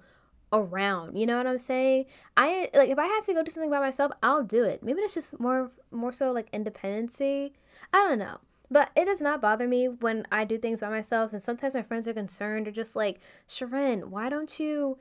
around. 0.53 1.17
You 1.17 1.25
know 1.25 1.37
what 1.37 1.47
I'm 1.47 1.59
saying? 1.59 2.05
I 2.37 2.69
like 2.73 2.89
if 2.89 2.99
I 2.99 3.07
have 3.07 3.25
to 3.25 3.33
go 3.33 3.43
do 3.43 3.51
something 3.51 3.71
by 3.71 3.79
myself, 3.79 4.11
I'll 4.21 4.43
do 4.43 4.63
it. 4.63 4.83
Maybe 4.83 5.01
that's 5.01 5.15
just 5.15 5.39
more 5.39 5.71
more 5.91 6.13
so 6.13 6.31
like 6.31 6.47
independency. 6.53 7.53
I 7.91 8.03
don't 8.03 8.19
know. 8.19 8.37
But 8.71 8.89
it 8.95 9.05
does 9.05 9.21
not 9.21 9.41
bother 9.41 9.67
me 9.67 9.87
when 9.87 10.25
I 10.31 10.45
do 10.45 10.57
things 10.57 10.81
by 10.81 10.89
myself 10.89 11.33
and 11.33 11.41
sometimes 11.41 11.75
my 11.75 11.83
friends 11.83 12.07
are 12.07 12.13
concerned 12.13 12.67
or 12.67 12.71
just 12.71 12.95
like, 12.95 13.19
Sharon, 13.45 14.09
why 14.09 14.29
don't 14.29 14.59
you 14.59 14.97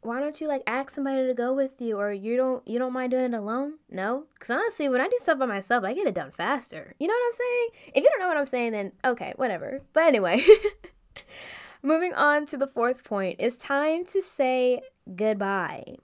why 0.00 0.20
don't 0.20 0.40
you 0.40 0.46
like 0.46 0.62
ask 0.66 0.90
somebody 0.90 1.26
to 1.26 1.34
go 1.34 1.52
with 1.52 1.80
you 1.80 1.98
or 1.98 2.12
you 2.12 2.36
don't 2.36 2.66
you 2.68 2.78
don't 2.78 2.92
mind 2.92 3.10
doing 3.10 3.24
it 3.24 3.34
alone 3.34 3.74
no 3.90 4.26
because 4.34 4.48
honestly 4.48 4.88
when 4.88 5.00
i 5.00 5.08
do 5.08 5.16
stuff 5.18 5.38
by 5.38 5.46
myself 5.46 5.82
i 5.84 5.92
get 5.92 6.06
it 6.06 6.14
done 6.14 6.30
faster 6.30 6.94
you 7.00 7.08
know 7.08 7.14
what 7.14 7.26
i'm 7.26 7.32
saying 7.32 7.68
if 7.94 8.04
you 8.04 8.10
don't 8.10 8.20
know 8.20 8.28
what 8.28 8.36
i'm 8.36 8.46
saying 8.46 8.70
then 8.70 8.92
okay 9.04 9.32
whatever 9.36 9.82
but 9.92 10.04
anyway 10.04 10.40
Moving 11.82 12.12
on 12.12 12.46
to 12.46 12.56
the 12.56 12.66
fourth 12.66 13.04
point, 13.04 13.36
it's 13.38 13.56
time 13.56 14.04
to 14.06 14.20
say 14.20 14.80
goodbye. 15.14 15.96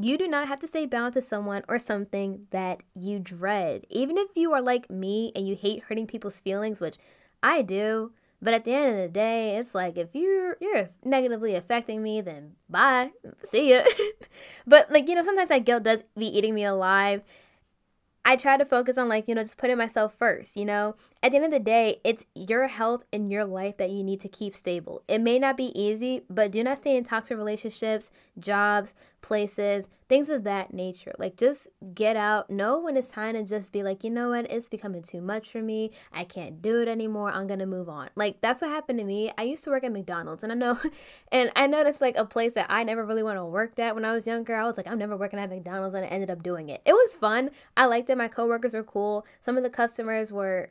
You 0.00 0.16
do 0.16 0.28
not 0.28 0.48
have 0.48 0.60
to 0.60 0.68
say 0.68 0.86
bound 0.86 1.14
to 1.14 1.22
someone 1.22 1.64
or 1.68 1.78
something 1.78 2.46
that 2.50 2.80
you 2.94 3.18
dread. 3.18 3.84
Even 3.90 4.16
if 4.16 4.28
you 4.34 4.52
are 4.52 4.62
like 4.62 4.88
me 4.88 5.32
and 5.34 5.46
you 5.46 5.56
hate 5.56 5.84
hurting 5.84 6.06
people's 6.06 6.40
feelings, 6.40 6.80
which 6.80 6.96
I 7.42 7.62
do, 7.62 8.12
but 8.40 8.54
at 8.54 8.64
the 8.64 8.72
end 8.72 8.90
of 8.90 8.96
the 8.96 9.08
day, 9.08 9.56
it's 9.56 9.74
like 9.74 9.98
if 9.98 10.14
you're 10.14 10.56
you're 10.60 10.88
negatively 11.04 11.54
affecting 11.54 12.02
me, 12.02 12.20
then 12.20 12.52
bye. 12.70 13.10
See 13.42 13.70
ya. 13.70 13.82
but 14.66 14.90
like, 14.90 15.08
you 15.08 15.14
know, 15.14 15.24
sometimes 15.24 15.48
that 15.48 15.64
guilt 15.64 15.82
does 15.82 16.04
be 16.16 16.26
eating 16.26 16.54
me 16.54 16.64
alive. 16.64 17.22
I 18.28 18.36
try 18.36 18.58
to 18.58 18.66
focus 18.66 18.98
on 18.98 19.08
like, 19.08 19.26
you 19.26 19.34
know, 19.34 19.42
just 19.42 19.56
putting 19.56 19.78
myself 19.78 20.12
first, 20.14 20.54
you 20.54 20.66
know? 20.66 20.96
At 21.22 21.30
the 21.30 21.36
end 21.36 21.46
of 21.46 21.50
the 21.50 21.58
day, 21.58 21.96
it's 22.04 22.26
your 22.34 22.66
health 22.66 23.06
and 23.10 23.32
your 23.32 23.46
life 23.46 23.78
that 23.78 23.88
you 23.88 24.04
need 24.04 24.20
to 24.20 24.28
keep 24.28 24.54
stable. 24.54 25.02
It 25.08 25.22
may 25.22 25.38
not 25.38 25.56
be 25.56 25.72
easy, 25.74 26.24
but 26.28 26.50
do 26.50 26.62
not 26.62 26.76
stay 26.76 26.94
in 26.98 27.04
toxic 27.04 27.38
relationships, 27.38 28.10
jobs, 28.38 28.92
places, 29.20 29.88
things 30.08 30.28
of 30.28 30.44
that 30.44 30.72
nature. 30.72 31.12
Like 31.18 31.36
just 31.36 31.68
get 31.94 32.16
out, 32.16 32.50
know 32.50 32.78
when 32.78 32.96
it's 32.96 33.10
time 33.10 33.34
to 33.34 33.44
just 33.44 33.72
be 33.72 33.82
like, 33.82 34.04
you 34.04 34.10
know 34.10 34.30
what, 34.30 34.50
it's 34.50 34.68
becoming 34.68 35.02
too 35.02 35.20
much 35.20 35.50
for 35.50 35.62
me. 35.62 35.90
I 36.12 36.24
can't 36.24 36.62
do 36.62 36.80
it 36.80 36.88
anymore. 36.88 37.30
I'm 37.30 37.46
gonna 37.46 37.66
move 37.66 37.88
on. 37.88 38.10
Like 38.14 38.40
that's 38.40 38.62
what 38.62 38.70
happened 38.70 38.98
to 38.98 39.04
me. 39.04 39.30
I 39.36 39.42
used 39.42 39.64
to 39.64 39.70
work 39.70 39.84
at 39.84 39.92
McDonald's 39.92 40.44
and 40.44 40.52
I 40.52 40.56
know 40.56 40.78
and 41.32 41.50
I 41.56 41.66
noticed 41.66 42.00
like 42.00 42.16
a 42.16 42.24
place 42.24 42.54
that 42.54 42.66
I 42.68 42.84
never 42.84 43.04
really 43.04 43.22
want 43.22 43.38
to 43.38 43.44
work 43.44 43.78
at 43.78 43.94
when 43.94 44.04
I 44.04 44.12
was 44.12 44.26
younger. 44.26 44.54
I 44.54 44.64
was 44.64 44.76
like, 44.76 44.86
I'm 44.86 44.98
never 44.98 45.16
working 45.16 45.38
at 45.38 45.50
McDonald's 45.50 45.94
and 45.94 46.04
I 46.04 46.08
ended 46.08 46.30
up 46.30 46.42
doing 46.42 46.68
it. 46.68 46.82
It 46.84 46.92
was 46.92 47.16
fun. 47.16 47.50
I 47.76 47.86
liked 47.86 48.10
it. 48.10 48.18
My 48.18 48.28
coworkers 48.28 48.74
were 48.74 48.84
cool. 48.84 49.26
Some 49.40 49.56
of 49.56 49.62
the 49.62 49.70
customers 49.70 50.32
were 50.32 50.70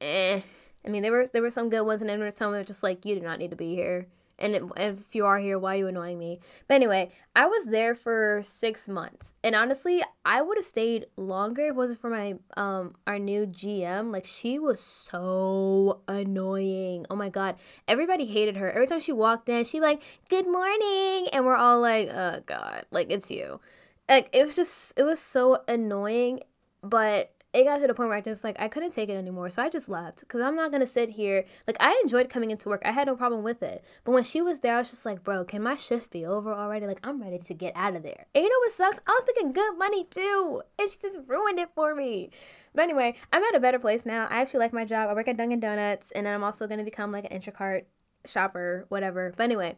eh. 0.00 0.42
I 0.84 0.88
mean, 0.88 1.02
there 1.02 1.12
were 1.12 1.26
there 1.26 1.42
were 1.42 1.50
some 1.50 1.70
good 1.70 1.82
ones, 1.82 2.00
and 2.00 2.10
then 2.10 2.18
there 2.18 2.26
were 2.26 2.34
some 2.34 2.52
that 2.52 2.58
were 2.58 2.64
just 2.64 2.82
like, 2.82 3.04
you 3.04 3.14
do 3.14 3.20
not 3.20 3.38
need 3.38 3.50
to 3.50 3.56
be 3.56 3.74
here. 3.74 4.06
And 4.42 4.72
if 4.76 5.14
you 5.14 5.24
are 5.24 5.38
here, 5.38 5.58
why 5.58 5.74
are 5.74 5.78
you 5.78 5.86
annoying 5.86 6.18
me? 6.18 6.40
But 6.66 6.74
anyway, 6.74 7.12
I 7.34 7.46
was 7.46 7.66
there 7.66 7.94
for 7.94 8.40
six 8.42 8.88
months, 8.88 9.34
and 9.42 9.54
honestly, 9.54 10.02
I 10.24 10.42
would 10.42 10.58
have 10.58 10.66
stayed 10.66 11.06
longer 11.16 11.62
if 11.62 11.68
it 11.68 11.76
wasn't 11.76 12.00
for 12.00 12.10
my 12.10 12.34
um 12.56 12.94
our 13.06 13.18
new 13.18 13.46
GM. 13.46 14.12
Like 14.12 14.26
she 14.26 14.58
was 14.58 14.80
so 14.80 16.00
annoying. 16.08 17.06
Oh 17.08 17.16
my 17.16 17.28
god, 17.28 17.56
everybody 17.86 18.26
hated 18.26 18.56
her. 18.56 18.70
Every 18.70 18.86
time 18.86 19.00
she 19.00 19.12
walked 19.12 19.48
in, 19.48 19.64
she 19.64 19.80
like, 19.80 20.02
"Good 20.28 20.46
morning," 20.46 21.28
and 21.32 21.46
we're 21.46 21.56
all 21.56 21.80
like, 21.80 22.08
"Oh 22.08 22.40
god, 22.44 22.84
like 22.90 23.10
it's 23.10 23.30
you." 23.30 23.60
Like 24.08 24.28
it 24.32 24.44
was 24.44 24.56
just, 24.56 24.92
it 24.98 25.04
was 25.04 25.20
so 25.20 25.62
annoying. 25.68 26.40
But 26.82 27.30
it 27.54 27.64
got 27.64 27.80
to 27.80 27.86
the 27.86 27.94
point 27.94 28.08
where 28.08 28.16
I 28.16 28.22
just 28.22 28.44
like 28.44 28.56
I 28.58 28.68
couldn't 28.68 28.92
take 28.92 29.08
it 29.08 29.14
anymore, 29.14 29.50
so 29.50 29.62
I 29.62 29.68
just 29.68 29.88
left 29.88 30.20
because 30.20 30.40
I'm 30.40 30.56
not 30.56 30.72
gonna 30.72 30.86
sit 30.86 31.10
here. 31.10 31.44
Like 31.66 31.76
I 31.80 31.98
enjoyed 32.02 32.30
coming 32.30 32.50
into 32.50 32.68
work, 32.68 32.82
I 32.84 32.92
had 32.92 33.06
no 33.06 33.16
problem 33.16 33.42
with 33.42 33.62
it. 33.62 33.84
But 34.04 34.12
when 34.12 34.24
she 34.24 34.40
was 34.40 34.60
there, 34.60 34.76
I 34.76 34.78
was 34.78 34.90
just 34.90 35.04
like, 35.04 35.22
bro, 35.22 35.44
can 35.44 35.62
my 35.62 35.76
shift 35.76 36.10
be 36.10 36.24
over 36.24 36.52
already? 36.52 36.86
Like 36.86 37.00
I'm 37.04 37.20
ready 37.20 37.38
to 37.38 37.54
get 37.54 37.74
out 37.76 37.94
of 37.94 38.02
there. 38.02 38.26
And 38.34 38.42
you 38.42 38.48
know 38.48 38.58
what 38.60 38.72
sucks? 38.72 39.00
I 39.06 39.10
was 39.10 39.24
making 39.26 39.52
good 39.52 39.76
money 39.76 40.04
too, 40.04 40.62
and 40.78 40.90
she 40.90 40.96
just 41.02 41.20
ruined 41.26 41.58
it 41.58 41.68
for 41.74 41.94
me. 41.94 42.30
But 42.74 42.84
anyway, 42.84 43.16
I'm 43.32 43.42
at 43.42 43.54
a 43.54 43.60
better 43.60 43.78
place 43.78 44.06
now. 44.06 44.26
I 44.30 44.40
actually 44.40 44.60
like 44.60 44.72
my 44.72 44.86
job. 44.86 45.10
I 45.10 45.14
work 45.14 45.28
at 45.28 45.36
Dunkin' 45.36 45.60
Donuts, 45.60 46.10
and 46.12 46.26
I'm 46.26 46.42
also 46.42 46.66
gonna 46.66 46.84
become 46.84 47.12
like 47.12 47.30
an 47.30 47.38
Instacart 47.38 47.84
shopper, 48.26 48.86
whatever. 48.88 49.32
But 49.36 49.44
anyway, 49.44 49.76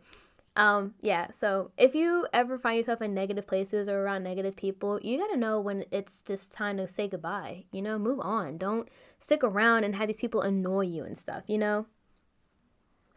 um, 0.56 0.94
yeah, 1.00 1.30
so 1.30 1.72
if 1.76 1.94
you 1.94 2.26
ever 2.32 2.58
find 2.58 2.76
yourself 2.76 3.02
in 3.02 3.12
negative 3.12 3.46
places 3.46 3.88
or 3.88 4.02
around 4.02 4.22
negative 4.22 4.56
people, 4.56 5.00
you 5.02 5.18
gotta 5.18 5.36
know 5.36 5.60
when 5.60 5.84
it's 5.90 6.22
just 6.22 6.52
time 6.52 6.76
to 6.76 6.86
say 6.86 7.08
goodbye. 7.08 7.64
You 7.72 7.82
know, 7.82 7.98
move 7.98 8.20
on. 8.20 8.58
Don't 8.58 8.88
stick 9.18 9.42
around 9.42 9.84
and 9.84 9.96
have 9.96 10.06
these 10.06 10.18
people 10.18 10.42
annoy 10.42 10.82
you 10.82 11.02
and 11.04 11.18
stuff, 11.18 11.42
you 11.48 11.58
know? 11.58 11.86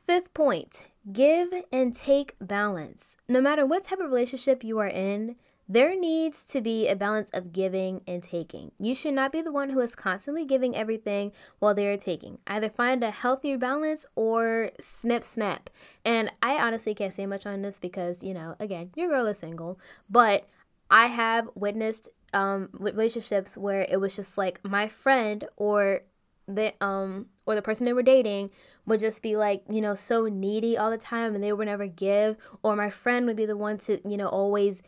Fifth 0.06 0.34
point 0.34 0.86
give 1.12 1.50
and 1.72 1.96
take 1.96 2.36
balance. 2.42 3.18
No 3.30 3.40
matter 3.40 3.66
what 3.66 3.84
type 3.84 4.00
of 4.00 4.10
relationship 4.10 4.64
you 4.64 4.78
are 4.80 4.88
in, 4.88 5.36
there 5.70 6.00
needs 6.00 6.44
to 6.46 6.62
be 6.62 6.88
a 6.88 6.96
balance 6.96 7.30
of 7.32 7.52
giving 7.52 8.02
and 8.08 8.24
taking. 8.24 8.72
You 8.80 8.96
should 8.96 9.14
not 9.14 9.32
be 9.32 9.42
the 9.42 9.52
one 9.52 9.70
who 9.70 9.80
is 9.82 9.96
constantly 9.96 10.46
giving 10.46 10.76
everything 10.76 11.34
while 11.60 11.74
they 11.74 11.88
are 11.88 11.98
taking. 11.98 12.40
Either 12.48 12.70
find 12.70 13.04
a 13.04 13.12
healthier 13.12 13.58
balance 13.58 14.06
or 14.16 14.72
snip 14.80 15.24
snap. 15.26 15.70
And 16.06 16.32
I 16.42 16.56
honestly 16.58 16.96
can't 16.96 17.14
say 17.14 17.26
much 17.26 17.46
on 17.46 17.62
this 17.62 17.80
because, 17.80 18.24
you 18.24 18.34
know, 18.34 18.56
again, 18.60 18.92
your 18.96 19.10
girl 19.10 19.28
is 19.28 19.40
single, 19.40 19.80
but 20.10 20.48
I 20.90 21.08
have 21.08 21.50
witnessed 21.56 22.10
um 22.34 22.70
relationships 22.74 23.58
where 23.58 23.88
it 23.90 24.02
was 24.02 24.16
just 24.16 24.38
like 24.38 24.60
my 24.64 24.90
friend 24.90 25.46
or 25.56 26.02
the 26.48 26.74
um 26.82 27.28
or 27.46 27.56
the 27.56 27.62
person 27.62 27.86
they 27.86 27.94
were 27.94 28.04
dating 28.04 28.50
would 28.86 29.00
just 29.00 29.22
be 29.22 29.38
like 29.38 29.64
you 29.70 29.80
know 29.80 29.96
so 29.96 30.26
needy 30.26 30.78
all 30.78 30.90
the 30.90 30.98
time 30.98 31.36
and 31.36 31.44
they 31.44 31.54
would 31.54 31.68
never 31.68 31.88
give 31.88 32.36
or 32.64 32.76
my 32.76 32.90
friend 32.90 33.26
would 33.26 33.36
be 33.38 33.46
the 33.46 33.56
one 33.56 33.78
to 33.78 34.00
you 34.08 34.18
know 34.18 34.28
always 34.28 34.82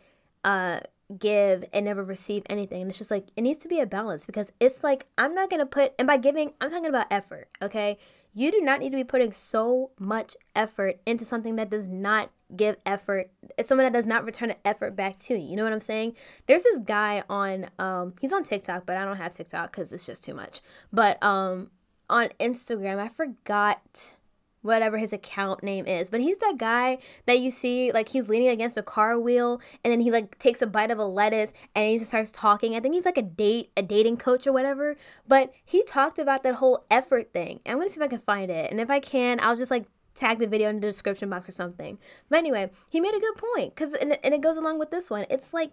uh 0.44 0.80
give 1.18 1.64
and 1.72 1.84
never 1.84 2.04
receive 2.04 2.44
anything. 2.48 2.82
And 2.82 2.90
it's 2.90 2.98
just 2.98 3.10
like 3.10 3.28
it 3.36 3.42
needs 3.42 3.58
to 3.60 3.68
be 3.68 3.80
a 3.80 3.86
balance 3.86 4.26
because 4.26 4.52
it's 4.60 4.84
like 4.84 5.06
I'm 5.18 5.34
not 5.34 5.50
gonna 5.50 5.66
put 5.66 5.92
and 5.98 6.06
by 6.06 6.16
giving 6.16 6.52
I'm 6.60 6.70
talking 6.70 6.86
about 6.86 7.06
effort, 7.10 7.48
okay? 7.60 7.98
You 8.32 8.52
do 8.52 8.60
not 8.60 8.78
need 8.78 8.90
to 8.90 8.96
be 8.96 9.04
putting 9.04 9.32
so 9.32 9.90
much 9.98 10.36
effort 10.54 11.00
into 11.04 11.24
something 11.24 11.56
that 11.56 11.68
does 11.68 11.88
not 11.88 12.30
give 12.56 12.76
effort. 12.86 13.30
It's 13.58 13.68
someone 13.68 13.86
that 13.86 13.92
does 13.92 14.06
not 14.06 14.24
return 14.24 14.50
an 14.50 14.56
effort 14.64 14.94
back 14.94 15.18
to 15.20 15.36
you. 15.36 15.50
You 15.50 15.56
know 15.56 15.64
what 15.64 15.72
I'm 15.72 15.80
saying? 15.80 16.14
There's 16.46 16.62
this 16.62 16.80
guy 16.80 17.24
on 17.28 17.66
um 17.78 18.14
he's 18.20 18.32
on 18.32 18.44
TikTok, 18.44 18.86
but 18.86 18.96
I 18.96 19.04
don't 19.04 19.16
have 19.16 19.34
TikTok 19.34 19.72
because 19.72 19.92
it's 19.92 20.06
just 20.06 20.24
too 20.24 20.34
much. 20.34 20.60
But 20.92 21.22
um 21.22 21.70
on 22.08 22.28
Instagram, 22.40 22.98
I 22.98 23.08
forgot 23.08 24.16
whatever 24.62 24.98
his 24.98 25.12
account 25.12 25.62
name 25.62 25.86
is. 25.86 26.10
But 26.10 26.20
he's 26.20 26.38
that 26.38 26.56
guy 26.58 26.98
that 27.26 27.40
you 27.40 27.50
see 27.50 27.92
like 27.92 28.08
he's 28.08 28.28
leaning 28.28 28.48
against 28.48 28.76
a 28.76 28.82
car 28.82 29.18
wheel 29.18 29.60
and 29.84 29.92
then 29.92 30.00
he 30.00 30.10
like 30.10 30.38
takes 30.38 30.62
a 30.62 30.66
bite 30.66 30.90
of 30.90 30.98
a 30.98 31.04
lettuce 31.04 31.52
and 31.74 31.88
he 31.88 31.98
just 31.98 32.10
starts 32.10 32.30
talking. 32.30 32.74
I 32.74 32.80
think 32.80 32.94
he's 32.94 33.04
like 33.04 33.18
a 33.18 33.22
date 33.22 33.70
a 33.76 33.82
dating 33.82 34.18
coach 34.18 34.46
or 34.46 34.52
whatever. 34.52 34.96
But 35.26 35.52
he 35.64 35.82
talked 35.84 36.18
about 36.18 36.42
that 36.42 36.56
whole 36.56 36.84
effort 36.90 37.32
thing. 37.32 37.60
I'm 37.66 37.78
gonna 37.78 37.88
see 37.88 38.00
if 38.00 38.04
I 38.04 38.08
can 38.08 38.20
find 38.20 38.50
it. 38.50 38.70
And 38.70 38.80
if 38.80 38.90
I 38.90 39.00
can, 39.00 39.38
I'll 39.40 39.56
just 39.56 39.70
like 39.70 39.86
tag 40.14 40.38
the 40.38 40.46
video 40.46 40.68
in 40.68 40.76
the 40.76 40.86
description 40.86 41.30
box 41.30 41.48
or 41.48 41.52
something. 41.52 41.98
But 42.28 42.38
anyway, 42.38 42.70
he 42.90 43.00
made 43.00 43.14
a 43.14 43.20
good 43.20 43.36
point 43.36 43.74
because 43.74 43.94
and, 43.94 44.18
and 44.22 44.34
it 44.34 44.40
goes 44.40 44.56
along 44.56 44.78
with 44.78 44.90
this 44.90 45.10
one. 45.10 45.26
It's 45.30 45.54
like 45.54 45.72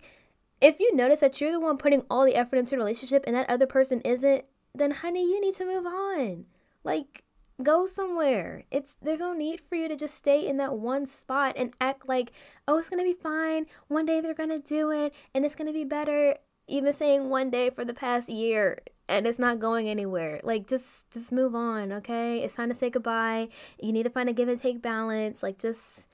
if 0.61 0.79
you 0.79 0.95
notice 0.95 1.19
that 1.19 1.39
you're 1.39 1.51
the 1.51 1.59
one 1.59 1.77
putting 1.77 2.03
all 2.09 2.25
the 2.25 2.35
effort 2.35 2.57
into 2.57 2.75
a 2.75 2.77
relationship 2.77 3.23
and 3.27 3.35
that 3.35 3.49
other 3.49 3.67
person 3.67 4.01
isn't, 4.01 4.45
then 4.73 4.91
honey, 4.91 5.23
you 5.23 5.41
need 5.41 5.55
to 5.55 5.65
move 5.65 5.85
on. 5.85 6.45
Like 6.83 7.23
go 7.61 7.85
somewhere. 7.85 8.63
It's 8.71 8.97
there's 9.01 9.19
no 9.19 9.33
need 9.33 9.59
for 9.59 9.75
you 9.75 9.87
to 9.87 9.95
just 9.95 10.15
stay 10.15 10.47
in 10.47 10.57
that 10.57 10.77
one 10.77 11.05
spot 11.05 11.55
and 11.57 11.73
act 11.81 12.07
like, 12.07 12.31
"Oh, 12.67 12.77
it's 12.77 12.89
going 12.89 13.03
to 13.03 13.15
be 13.15 13.19
fine. 13.19 13.65
One 13.87 14.05
day 14.05 14.21
they're 14.21 14.33
going 14.33 14.49
to 14.49 14.59
do 14.59 14.91
it 14.91 15.13
and 15.33 15.45
it's 15.45 15.55
going 15.55 15.67
to 15.67 15.73
be 15.73 15.83
better." 15.83 16.37
Even 16.69 16.91
saying 16.91 17.29
one 17.29 17.49
day 17.49 17.69
for 17.69 17.85
the 17.85 17.93
past 17.93 18.27
year 18.27 18.81
and 19.07 19.25
it's 19.25 19.39
not 19.39 19.59
going 19.59 19.87
anywhere. 19.87 20.41
Like 20.43 20.67
just 20.67 21.09
just 21.11 21.31
move 21.31 21.55
on, 21.55 21.91
okay? 21.91 22.39
It's 22.39 22.55
time 22.55 22.69
to 22.69 22.75
say 22.75 22.89
goodbye. 22.89 23.49
You 23.81 23.93
need 23.93 24.03
to 24.03 24.09
find 24.09 24.29
a 24.29 24.33
give 24.33 24.49
and 24.49 24.61
take 24.61 24.81
balance. 24.81 25.41
Like 25.41 25.57
just 25.57 26.07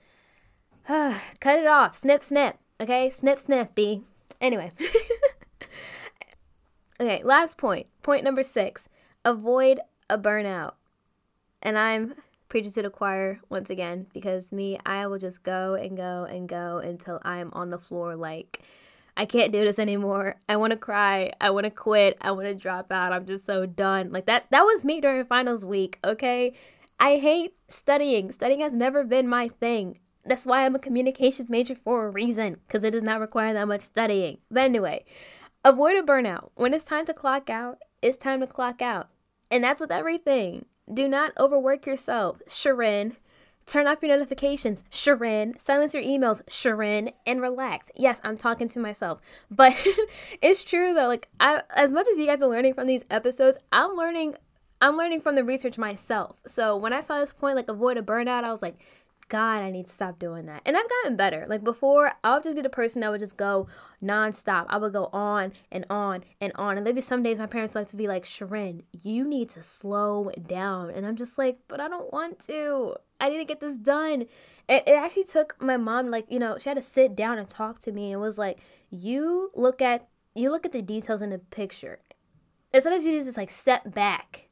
uh, 0.87 1.17
cut 1.39 1.59
it 1.59 1.67
off. 1.67 1.95
Snip 1.95 2.23
snip. 2.23 2.57
Okay? 2.79 3.09
Snip 3.09 3.39
snip, 3.39 3.75
B. 3.75 4.03
Anyway. 4.41 4.71
okay, 6.99 7.23
last 7.23 7.57
point. 7.57 7.87
Point 8.01 8.23
number 8.23 8.43
6. 8.43 8.89
Avoid 9.25 9.79
a 10.09 10.17
burnout 10.17 10.73
and 11.63 11.77
I'm 11.77 12.13
preaching 12.49 12.71
to 12.73 12.83
the 12.83 12.89
choir 12.91 13.39
once 13.49 13.71
again 13.71 14.05
because 14.13 14.51
me, 14.51 14.77
I 14.85 15.07
will 15.07 15.17
just 15.17 15.41
go 15.41 15.73
and 15.73 15.97
go 15.97 16.27
and 16.29 16.47
go 16.47 16.77
until 16.77 17.19
I'm 17.23 17.49
on 17.53 17.71
the 17.71 17.79
floor 17.79 18.15
like 18.15 18.61
I 19.15 19.25
can't 19.25 19.51
do 19.51 19.63
this 19.63 19.79
anymore. 19.79 20.35
I 20.49 20.57
want 20.57 20.71
to 20.71 20.77
cry. 20.77 21.31
I 21.39 21.51
want 21.51 21.65
to 21.65 21.71
quit. 21.71 22.17
I 22.21 22.31
want 22.31 22.47
to 22.47 22.55
drop 22.55 22.91
out. 22.91 23.13
I'm 23.13 23.25
just 23.25 23.45
so 23.45 23.65
done. 23.65 24.11
Like 24.11 24.25
that 24.27 24.45
that 24.51 24.63
was 24.63 24.83
me 24.83 25.01
during 25.01 25.25
finals 25.25 25.65
week, 25.65 25.97
okay? 26.03 26.53
I 26.99 27.17
hate 27.17 27.55
studying. 27.69 28.31
Studying 28.31 28.61
has 28.61 28.73
never 28.73 29.03
been 29.03 29.27
my 29.27 29.47
thing. 29.47 29.99
That's 30.25 30.45
why 30.45 30.65
I'm 30.65 30.75
a 30.75 30.79
communications 30.79 31.49
major 31.49 31.75
for 31.75 32.05
a 32.05 32.11
reason 32.11 32.57
cuz 32.67 32.83
it 32.83 32.91
does 32.91 33.03
not 33.03 33.19
require 33.19 33.53
that 33.53 33.67
much 33.67 33.81
studying. 33.81 34.39
But 34.49 34.63
anyway, 34.63 35.05
avoid 35.63 35.95
a 35.95 36.03
burnout. 36.03 36.51
When 36.55 36.73
it's 36.73 36.85
time 36.85 37.05
to 37.05 37.13
clock 37.13 37.49
out, 37.49 37.79
it's 38.01 38.17
time 38.17 38.41
to 38.41 38.47
clock 38.47 38.81
out. 38.81 39.09
And 39.49 39.63
that's 39.63 39.81
with 39.81 39.91
everything. 39.91 40.65
Do 40.91 41.07
not 41.07 41.31
overwork 41.39 41.85
yourself, 41.85 42.41
Sharon. 42.47 43.15
Turn 43.65 43.87
off 43.87 43.99
your 44.01 44.15
notifications, 44.17 44.83
Sharon. 44.89 45.57
Silence 45.57 45.93
your 45.93 46.03
emails, 46.03 46.41
Sharon, 46.49 47.11
and 47.25 47.41
relax. 47.41 47.87
Yes, 47.95 48.19
I'm 48.23 48.35
talking 48.35 48.67
to 48.69 48.79
myself, 48.79 49.21
but 49.49 49.73
it's 50.41 50.63
true 50.63 50.93
though. 50.93 51.07
Like, 51.07 51.29
I, 51.39 51.61
as 51.75 51.93
much 51.93 52.07
as 52.09 52.17
you 52.17 52.25
guys 52.25 52.43
are 52.43 52.49
learning 52.49 52.73
from 52.73 52.87
these 52.87 53.05
episodes, 53.09 53.57
I'm 53.71 53.95
learning. 53.95 54.35
I'm 54.81 54.97
learning 54.97 55.21
from 55.21 55.35
the 55.35 55.45
research 55.45 55.77
myself. 55.77 56.41
So 56.45 56.75
when 56.75 56.91
I 56.91 56.99
saw 56.99 57.17
this 57.17 57.31
point, 57.31 57.55
like 57.55 57.69
avoid 57.69 57.95
a 57.95 58.01
burnout, 58.01 58.43
I 58.43 58.51
was 58.51 58.61
like, 58.61 58.75
God, 59.33 59.63
I 59.63 59.71
need 59.71 59.87
to 59.87 59.91
stop 59.91 60.19
doing 60.19 60.45
that. 60.45 60.61
And 60.63 60.77
I've 60.77 60.87
gotten 60.87 61.17
better. 61.17 61.47
Like 61.49 61.63
before, 61.63 62.11
I 62.23 62.35
would 62.35 62.43
just 62.43 62.55
be 62.55 62.61
the 62.61 62.69
person 62.69 63.01
that 63.01 63.09
would 63.09 63.19
just 63.19 63.35
go 63.35 63.67
nonstop. 63.99 64.67
I 64.69 64.77
would 64.77 64.93
go 64.93 65.09
on 65.11 65.53
and 65.71 65.87
on 65.89 66.23
and 66.39 66.51
on. 66.53 66.77
And 66.77 66.85
there'd 66.85 66.95
be 66.95 67.01
some 67.01 67.23
days 67.23 67.39
my 67.39 67.47
parents 67.47 67.73
would 67.73 67.79
like 67.79 67.87
to 67.87 67.95
be 67.95 68.07
like, 68.07 68.25
Sharon, 68.25 68.83
you 68.91 69.27
need 69.27 69.49
to 69.49 69.61
slow 69.63 70.29
down. 70.45 70.91
And 70.91 71.03
I'm 71.03 71.15
just 71.15 71.39
like, 71.39 71.57
but 71.67 71.79
I 71.79 71.87
don't 71.87 72.13
want 72.13 72.41
to. 72.41 72.95
I 73.19 73.29
need 73.29 73.39
to 73.39 73.43
get 73.43 73.59
this 73.59 73.75
done. 73.75 74.27
It, 74.69 74.83
it 74.85 74.91
actually 74.91 75.23
took 75.23 75.59
my 75.59 75.77
mom, 75.77 76.11
like, 76.11 76.27
you 76.29 76.37
know, 76.37 76.59
she 76.59 76.69
had 76.69 76.77
to 76.77 76.83
sit 76.83 77.15
down 77.15 77.39
and 77.39 77.49
talk 77.49 77.79
to 77.79 77.91
me 77.91 78.11
and 78.11 78.21
was 78.21 78.37
like, 78.37 78.59
you 78.91 79.49
look 79.55 79.81
at 79.81 80.09
you 80.35 80.51
look 80.51 80.67
at 80.67 80.73
the 80.73 80.83
details 80.83 81.23
in 81.23 81.31
the 81.31 81.39
picture. 81.39 82.01
And 82.71 82.83
sometimes 82.83 83.03
you 83.03 83.23
just 83.23 83.35
like 83.35 83.49
step 83.49 83.95
back 83.95 84.49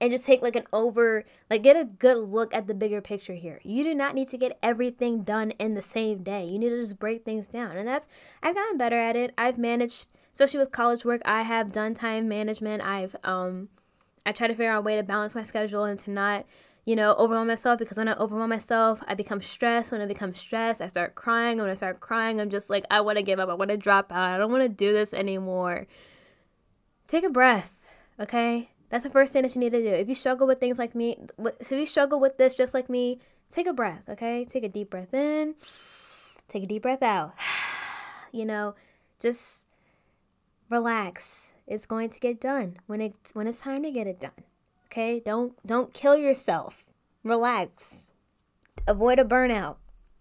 and 0.00 0.12
just 0.12 0.24
take 0.24 0.42
like 0.42 0.56
an 0.56 0.66
over 0.72 1.24
like 1.50 1.62
get 1.62 1.76
a 1.76 1.84
good 1.84 2.16
look 2.16 2.54
at 2.54 2.66
the 2.66 2.74
bigger 2.74 3.00
picture 3.00 3.34
here 3.34 3.60
you 3.64 3.82
do 3.82 3.94
not 3.94 4.14
need 4.14 4.28
to 4.28 4.38
get 4.38 4.58
everything 4.62 5.22
done 5.22 5.50
in 5.52 5.74
the 5.74 5.82
same 5.82 6.22
day 6.22 6.44
you 6.44 6.58
need 6.58 6.68
to 6.70 6.80
just 6.80 6.98
break 6.98 7.24
things 7.24 7.48
down 7.48 7.76
and 7.76 7.86
that's 7.86 8.08
i've 8.42 8.54
gotten 8.54 8.78
better 8.78 8.96
at 8.96 9.16
it 9.16 9.32
i've 9.36 9.58
managed 9.58 10.06
especially 10.32 10.60
with 10.60 10.72
college 10.72 11.04
work 11.04 11.20
i 11.24 11.42
have 11.42 11.72
done 11.72 11.94
time 11.94 12.28
management 12.28 12.82
i've 12.82 13.16
um 13.24 13.68
i 14.24 14.32
try 14.32 14.46
to 14.46 14.54
figure 14.54 14.70
out 14.70 14.78
a 14.78 14.82
way 14.82 14.96
to 14.96 15.02
balance 15.02 15.34
my 15.34 15.42
schedule 15.42 15.84
and 15.84 15.98
to 15.98 16.10
not 16.10 16.44
you 16.88 16.96
know, 16.96 17.14
overwhelm 17.18 17.48
myself 17.48 17.78
because 17.78 17.98
when 17.98 18.08
I 18.08 18.14
overwhelm 18.14 18.48
myself, 18.48 19.02
I 19.06 19.12
become 19.12 19.42
stressed. 19.42 19.92
When 19.92 20.00
I 20.00 20.06
become 20.06 20.32
stressed, 20.32 20.80
I 20.80 20.86
start 20.86 21.14
crying. 21.14 21.58
When 21.58 21.68
I 21.68 21.74
start 21.74 22.00
crying, 22.00 22.40
I'm 22.40 22.48
just 22.48 22.70
like, 22.70 22.86
I 22.90 23.02
want 23.02 23.18
to 23.18 23.22
give 23.22 23.38
up. 23.38 23.50
I 23.50 23.54
want 23.54 23.70
to 23.70 23.76
drop 23.76 24.10
out. 24.10 24.30
I 24.32 24.38
don't 24.38 24.50
want 24.50 24.62
to 24.62 24.70
do 24.70 24.94
this 24.94 25.12
anymore. 25.12 25.86
Take 27.06 27.24
a 27.24 27.28
breath, 27.28 27.82
okay? 28.18 28.70
That's 28.90 29.04
the 29.04 29.10
first 29.10 29.32
thing 29.32 29.42
that 29.42 29.54
you 29.54 29.60
need 29.60 29.72
to 29.72 29.82
do. 29.82 29.88
If 29.88 30.08
you 30.08 30.14
struggle 30.14 30.46
with 30.46 30.60
things 30.60 30.78
like 30.78 30.94
me, 30.94 31.16
if 31.60 31.70
you 31.70 31.86
struggle 31.86 32.20
with 32.20 32.38
this 32.38 32.54
just 32.54 32.74
like 32.74 32.88
me, 32.88 33.18
take 33.50 33.66
a 33.66 33.72
breath, 33.72 34.08
okay? 34.08 34.44
Take 34.44 34.64
a 34.64 34.68
deep 34.68 34.90
breath 34.90 35.12
in, 35.12 35.54
take 36.48 36.64
a 36.64 36.66
deep 36.66 36.82
breath 36.82 37.02
out. 37.02 37.34
you 38.32 38.44
know, 38.44 38.74
just 39.20 39.66
relax. 40.70 41.52
It's 41.66 41.86
going 41.86 42.08
to 42.10 42.20
get 42.20 42.40
done 42.40 42.78
when 42.86 43.00
it 43.00 43.14
when 43.34 43.46
it's 43.46 43.60
time 43.60 43.82
to 43.82 43.90
get 43.90 44.06
it 44.06 44.20
done. 44.20 44.44
Okay? 44.86 45.20
Don't 45.20 45.54
don't 45.66 45.92
kill 45.92 46.16
yourself. 46.16 46.84
Relax. 47.22 48.10
Avoid 48.86 49.18
a 49.18 49.24
burnout. 49.24 49.76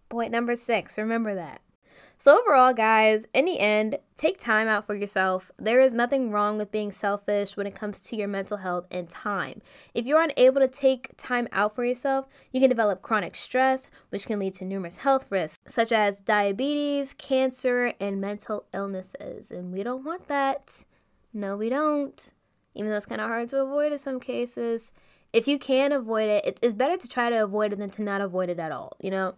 Point 0.10 0.32
number 0.32 0.56
6. 0.56 0.98
Remember 0.98 1.36
that. 1.36 1.62
So, 2.20 2.40
overall, 2.40 2.74
guys, 2.74 3.28
in 3.36 3.46
the 3.46 3.60
end, 3.60 4.00
take 4.18 4.40
time 4.40 4.68
out 4.68 4.88
for 4.88 4.96
yourself. 4.96 5.52
There 5.60 5.80
is 5.80 5.94
nothing 5.94 6.32
wrong 6.32 6.58
with 6.58 6.72
being 6.72 6.92
selfish 6.92 7.56
when 7.56 7.68
it 7.68 7.76
comes 7.76 8.00
to 8.00 8.16
your 8.16 8.28
mental 8.28 8.58
health 8.58 8.88
and 8.90 9.08
time. 9.08 9.62
If 9.94 10.08
you're 10.08 10.24
unable 10.24 10.62
to 10.62 10.68
take 10.68 11.16
time 11.16 11.48
out 11.52 11.76
for 11.76 11.86
yourself, 11.86 12.26
you 12.52 12.60
can 12.60 12.72
develop 12.72 13.04
chronic 13.04 13.36
stress, 13.36 13.92
which 14.10 14.26
can 14.26 14.40
lead 14.40 14.56
to 14.56 14.66
numerous 14.66 14.98
health 14.98 15.28
risks, 15.30 15.60
such 15.68 15.92
as 15.92 16.20
diabetes, 16.20 17.14
cancer, 17.14 17.94
and 18.00 18.20
mental 18.20 18.66
illnesses. 18.74 19.52
And 19.52 19.72
we 19.72 19.84
don't 19.84 20.04
want 20.04 20.28
that. 20.28 20.86
No, 21.34 21.56
we 21.56 21.70
don't. 21.70 22.32
Even 22.74 22.90
though 22.90 22.98
it's 22.98 23.06
kind 23.06 23.22
of 23.22 23.28
hard 23.28 23.50
to 23.50 23.62
avoid 23.62 23.92
in 23.92 24.00
some 24.00 24.20
cases. 24.20 24.92
If 25.34 25.48
you 25.48 25.60
can 25.60 25.92
avoid 25.92 26.30
it, 26.30 26.60
it's 26.64 26.74
better 26.74 26.98
to 26.98 27.08
try 27.08 27.30
to 27.30 27.44
avoid 27.44 27.74
it 27.74 27.80
than 27.80 27.92
to 27.92 28.02
not 28.02 28.22
avoid 28.22 28.50
it 28.50 28.58
at 28.58 28.72
all, 28.72 28.98
you 29.00 29.12
know? 29.12 29.36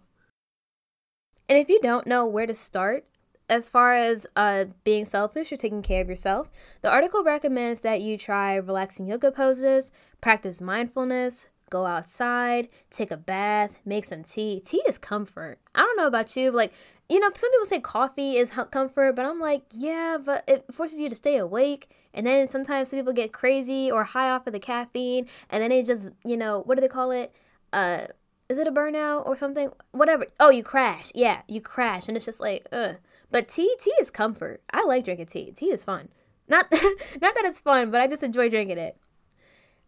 And 1.48 1.58
if 1.58 1.68
you 1.68 1.80
don't 1.82 2.06
know 2.06 2.26
where 2.26 2.46
to 2.46 2.54
start, 2.54 3.04
as 3.48 3.68
far 3.68 3.94
as 3.94 4.26
uh, 4.36 4.66
being 4.84 5.04
selfish 5.04 5.50
or 5.50 5.56
taking 5.56 5.82
care 5.82 6.00
of 6.00 6.08
yourself, 6.08 6.48
the 6.82 6.90
article 6.90 7.24
recommends 7.24 7.80
that 7.80 8.00
you 8.00 8.16
try 8.16 8.54
relaxing 8.54 9.08
yoga 9.08 9.32
poses, 9.32 9.90
practice 10.20 10.60
mindfulness, 10.60 11.50
go 11.68 11.86
outside, 11.86 12.68
take 12.90 13.10
a 13.10 13.16
bath, 13.16 13.76
make 13.84 14.04
some 14.04 14.22
tea. 14.22 14.60
Tea 14.64 14.82
is 14.86 14.98
comfort. 14.98 15.58
I 15.74 15.80
don't 15.80 15.96
know 15.96 16.06
about 16.06 16.36
you, 16.36 16.50
but 16.50 16.56
like, 16.56 16.72
you 17.08 17.18
know, 17.18 17.30
some 17.34 17.50
people 17.50 17.66
say 17.66 17.80
coffee 17.80 18.36
is 18.36 18.52
comfort, 18.70 19.16
but 19.16 19.26
I'm 19.26 19.40
like, 19.40 19.62
yeah, 19.72 20.16
but 20.24 20.44
it 20.46 20.64
forces 20.72 21.00
you 21.00 21.08
to 21.08 21.16
stay 21.16 21.36
awake. 21.38 21.90
And 22.14 22.26
then 22.26 22.48
sometimes 22.48 22.88
some 22.88 22.98
people 22.98 23.12
get 23.12 23.32
crazy 23.32 23.90
or 23.90 24.04
high 24.04 24.30
off 24.30 24.46
of 24.46 24.52
the 24.52 24.60
caffeine, 24.60 25.26
and 25.48 25.62
then 25.62 25.72
it 25.72 25.86
just, 25.86 26.10
you 26.24 26.36
know, 26.36 26.60
what 26.60 26.76
do 26.76 26.80
they 26.80 26.88
call 26.88 27.10
it? 27.10 27.34
Uh, 27.72 28.06
is 28.50 28.58
it 28.58 28.66
a 28.66 28.72
burnout 28.72 29.26
or 29.26 29.36
something? 29.36 29.70
Whatever. 29.92 30.26
Oh, 30.40 30.50
you 30.50 30.64
crash. 30.64 31.12
Yeah, 31.14 31.42
you 31.46 31.60
crash, 31.60 32.08
and 32.08 32.16
it's 32.16 32.26
just 32.26 32.40
like, 32.40 32.66
ugh. 32.72 32.96
But 33.30 33.48
tea, 33.48 33.72
tea 33.78 33.94
is 34.00 34.10
comfort. 34.10 34.60
I 34.72 34.84
like 34.84 35.04
drinking 35.04 35.26
tea. 35.26 35.52
Tea 35.52 35.70
is 35.70 35.84
fun. 35.84 36.08
Not, 36.48 36.66
not 36.72 37.34
that 37.34 37.44
it's 37.44 37.60
fun, 37.60 37.92
but 37.92 38.00
I 38.00 38.08
just 38.08 38.24
enjoy 38.24 38.50
drinking 38.50 38.78
it. 38.78 38.96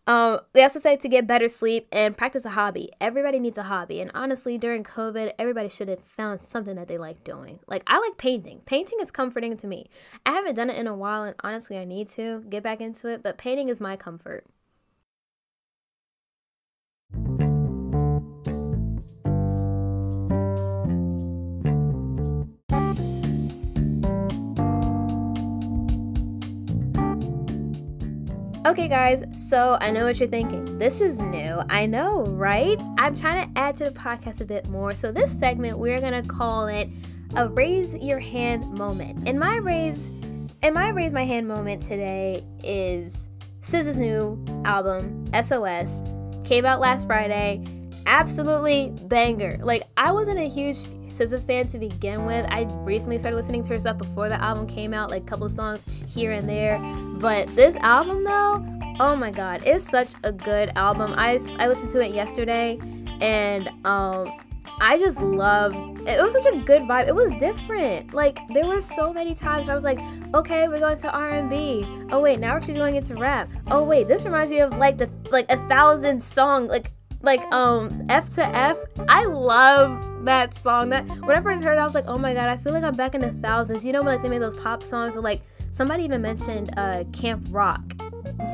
Um, 0.06 0.40
they 0.52 0.62
also 0.62 0.78
say 0.78 0.96
to 0.96 1.08
get 1.08 1.26
better 1.26 1.48
sleep 1.48 1.88
and 1.90 2.16
practice 2.16 2.44
a 2.44 2.50
hobby. 2.50 2.90
Everybody 3.00 3.40
needs 3.40 3.58
a 3.58 3.64
hobby, 3.64 4.00
and 4.00 4.12
honestly, 4.14 4.58
during 4.58 4.84
COVID, 4.84 5.32
everybody 5.40 5.68
should 5.68 5.88
have 5.88 6.02
found 6.02 6.42
something 6.42 6.76
that 6.76 6.86
they 6.86 6.98
like 6.98 7.24
doing. 7.24 7.58
Like 7.66 7.82
I 7.88 7.98
like 7.98 8.16
painting. 8.16 8.60
Painting 8.64 8.98
is 9.00 9.10
comforting 9.10 9.56
to 9.56 9.66
me. 9.66 9.90
I 10.24 10.32
haven't 10.32 10.54
done 10.54 10.70
it 10.70 10.76
in 10.76 10.86
a 10.86 10.94
while, 10.94 11.24
and 11.24 11.34
honestly, 11.40 11.78
I 11.78 11.84
need 11.84 12.08
to 12.10 12.44
get 12.48 12.62
back 12.62 12.80
into 12.80 13.08
it. 13.08 13.24
But 13.24 13.38
painting 13.38 13.68
is 13.68 13.80
my 13.80 13.96
comfort. 13.96 14.44
Okay, 28.72 28.88
guys, 28.88 29.22
so 29.36 29.76
I 29.82 29.90
know 29.90 30.06
what 30.06 30.18
you're 30.18 30.30
thinking. 30.30 30.78
This 30.78 31.02
is 31.02 31.20
new. 31.20 31.60
I 31.68 31.84
know, 31.84 32.22
right? 32.22 32.80
I'm 32.96 33.14
trying 33.14 33.52
to 33.52 33.60
add 33.60 33.76
to 33.76 33.84
the 33.84 33.90
podcast 33.90 34.40
a 34.40 34.46
bit 34.46 34.66
more. 34.66 34.94
So, 34.94 35.12
this 35.12 35.30
segment, 35.38 35.76
we're 35.76 36.00
going 36.00 36.14
to 36.14 36.26
call 36.26 36.68
it 36.68 36.88
a 37.36 37.50
raise 37.50 37.94
your 37.96 38.18
hand 38.18 38.64
moment. 38.72 39.28
And 39.28 39.38
my 39.38 39.56
raise 39.56 40.08
and 40.62 40.72
my 40.72 40.88
raise 40.88 41.12
my 41.12 41.26
hand 41.26 41.46
moment 41.46 41.82
today 41.82 42.46
is 42.64 43.28
SZA's 43.60 43.98
new 43.98 44.42
album, 44.64 45.30
SOS, 45.34 46.00
came 46.42 46.64
out 46.64 46.80
last 46.80 47.06
Friday. 47.06 47.62
Absolutely 48.06 48.88
banger. 49.02 49.58
Like 49.62 49.82
I 49.98 50.12
wasn't 50.12 50.38
a 50.38 50.48
huge 50.48 50.78
SZA 51.08 51.46
fan 51.46 51.66
to 51.68 51.78
begin 51.78 52.24
with. 52.24 52.46
I 52.48 52.62
recently 52.84 53.18
started 53.18 53.36
listening 53.36 53.64
to 53.64 53.74
her 53.74 53.78
stuff 53.78 53.98
before 53.98 54.30
the 54.30 54.40
album 54.40 54.66
came 54.66 54.94
out, 54.94 55.10
like 55.10 55.24
a 55.24 55.26
couple 55.26 55.46
songs 55.50 55.82
here 56.08 56.32
and 56.32 56.48
there. 56.48 56.78
But 57.22 57.54
this 57.54 57.76
album, 57.76 58.24
though, 58.24 58.66
oh 58.98 59.14
my 59.14 59.30
god, 59.30 59.62
it's 59.64 59.88
such 59.88 60.14
a 60.24 60.32
good 60.32 60.72
album. 60.74 61.14
I, 61.16 61.38
I 61.58 61.68
listened 61.68 61.90
to 61.90 62.00
it 62.00 62.12
yesterday 62.12 62.80
and 63.20 63.68
um, 63.86 64.28
I 64.80 64.98
just 64.98 65.20
love 65.20 65.72
it 66.04 66.20
was 66.20 66.32
such 66.32 66.52
a 66.52 66.58
good 66.64 66.82
vibe. 66.82 67.06
It 67.06 67.14
was 67.14 67.30
different. 67.34 68.12
Like 68.12 68.40
there 68.52 68.66
were 68.66 68.80
so 68.80 69.12
many 69.12 69.36
times 69.36 69.68
where 69.68 69.72
I 69.72 69.76
was 69.76 69.84
like, 69.84 70.00
okay, 70.34 70.66
we're 70.66 70.80
going 70.80 70.98
to 70.98 71.16
R&B. 71.16 71.86
Oh 72.10 72.20
wait, 72.20 72.40
now 72.40 72.58
she's 72.58 72.76
going 72.76 72.96
into 72.96 73.14
rap. 73.14 73.48
Oh 73.70 73.84
wait, 73.84 74.08
this 74.08 74.24
reminds 74.24 74.50
me 74.50 74.58
of 74.58 74.76
like 74.76 74.98
the 74.98 75.08
like 75.30 75.48
a 75.48 75.56
thousand 75.68 76.20
song 76.20 76.66
like 76.66 76.90
like 77.22 77.40
um 77.52 78.04
F 78.08 78.30
to 78.30 78.44
F. 78.44 78.76
I 79.08 79.24
love 79.26 80.24
that 80.24 80.54
song. 80.54 80.88
That 80.88 81.06
whenever 81.20 81.50
I 81.50 81.54
first 81.54 81.64
heard 81.64 81.78
it, 81.78 81.80
I 81.80 81.84
was 81.84 81.94
like, 81.94 82.06
oh 82.08 82.18
my 82.18 82.34
god, 82.34 82.48
I 82.48 82.56
feel 82.56 82.72
like 82.72 82.82
I'm 82.82 82.96
back 82.96 83.14
in 83.14 83.20
the 83.20 83.32
thousands. 83.34 83.84
You 83.84 83.92
know, 83.92 84.02
when 84.02 84.14
like 84.14 84.22
they 84.22 84.28
made 84.28 84.42
those 84.42 84.56
pop 84.56 84.82
songs 84.82 85.16
or 85.16 85.20
like 85.20 85.40
Somebody 85.72 86.04
even 86.04 86.20
mentioned 86.20 86.70
uh, 86.76 87.04
Camp 87.14 87.46
Rock, 87.50 87.80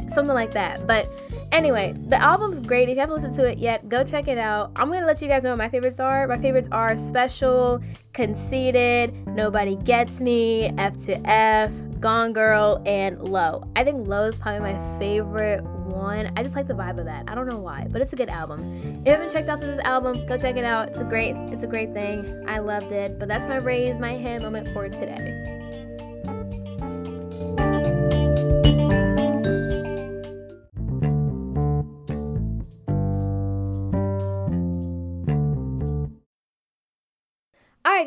something 0.09 0.35
like 0.35 0.53
that. 0.53 0.87
But 0.87 1.09
anyway, 1.51 1.93
the 2.07 2.21
album's 2.23 2.61
great. 2.61 2.89
If 2.89 2.95
you 2.95 3.01
haven't 3.01 3.17
listened 3.17 3.35
to 3.35 3.45
it 3.45 3.59
yet, 3.59 3.89
go 3.89 4.05
check 4.05 4.29
it 4.29 4.39
out. 4.39 4.71
I'm 4.77 4.91
gonna 4.91 5.05
let 5.05 5.21
you 5.21 5.27
guys 5.27 5.43
know 5.43 5.51
what 5.51 5.59
my 5.59 5.69
favorites 5.69 5.99
are. 5.99 6.29
My 6.29 6.39
favorites 6.39 6.69
are 6.71 6.97
Special, 6.97 7.83
Conceited, 8.13 9.27
Nobody 9.27 9.75
Gets 9.75 10.21
Me, 10.21 10.67
F 10.79 10.97
to 11.07 11.21
F, 11.29 11.73
Gone 11.99 12.33
Girl, 12.33 12.81
and 12.87 13.21
Low. 13.21 13.65
I 13.75 13.83
think 13.83 14.07
Low 14.07 14.25
is 14.29 14.39
probably 14.39 14.73
my 14.73 14.99
favorite 15.01 15.65
one. 15.65 16.33
I 16.37 16.45
just 16.45 16.55
like 16.55 16.69
the 16.69 16.75
vibe 16.75 17.01
of 17.01 17.07
that. 17.07 17.25
I 17.27 17.35
don't 17.35 17.49
know 17.49 17.59
why, 17.59 17.89
but 17.91 18.01
it's 18.01 18.13
a 18.13 18.17
good 18.17 18.29
album. 18.29 18.61
If 19.01 19.07
you 19.07 19.13
haven't 19.13 19.33
checked 19.33 19.49
out 19.49 19.59
this 19.59 19.81
album, 19.81 20.25
go 20.27 20.39
check 20.39 20.57
it 20.57 20.65
out. 20.65 20.89
It's 20.91 21.01
a 21.01 21.05
great, 21.05 21.35
it's 21.53 21.65
a 21.65 21.67
great 21.67 21.93
thing. 21.93 22.45
I 22.47 22.61
loved 22.61 22.93
it. 22.93 23.19
But 23.19 23.27
that's 23.27 23.47
my 23.47 23.57
raise 23.57 23.99
my 23.99 24.13
hand 24.13 24.45
moment 24.45 24.73
for 24.73 24.89
today. 24.89 25.68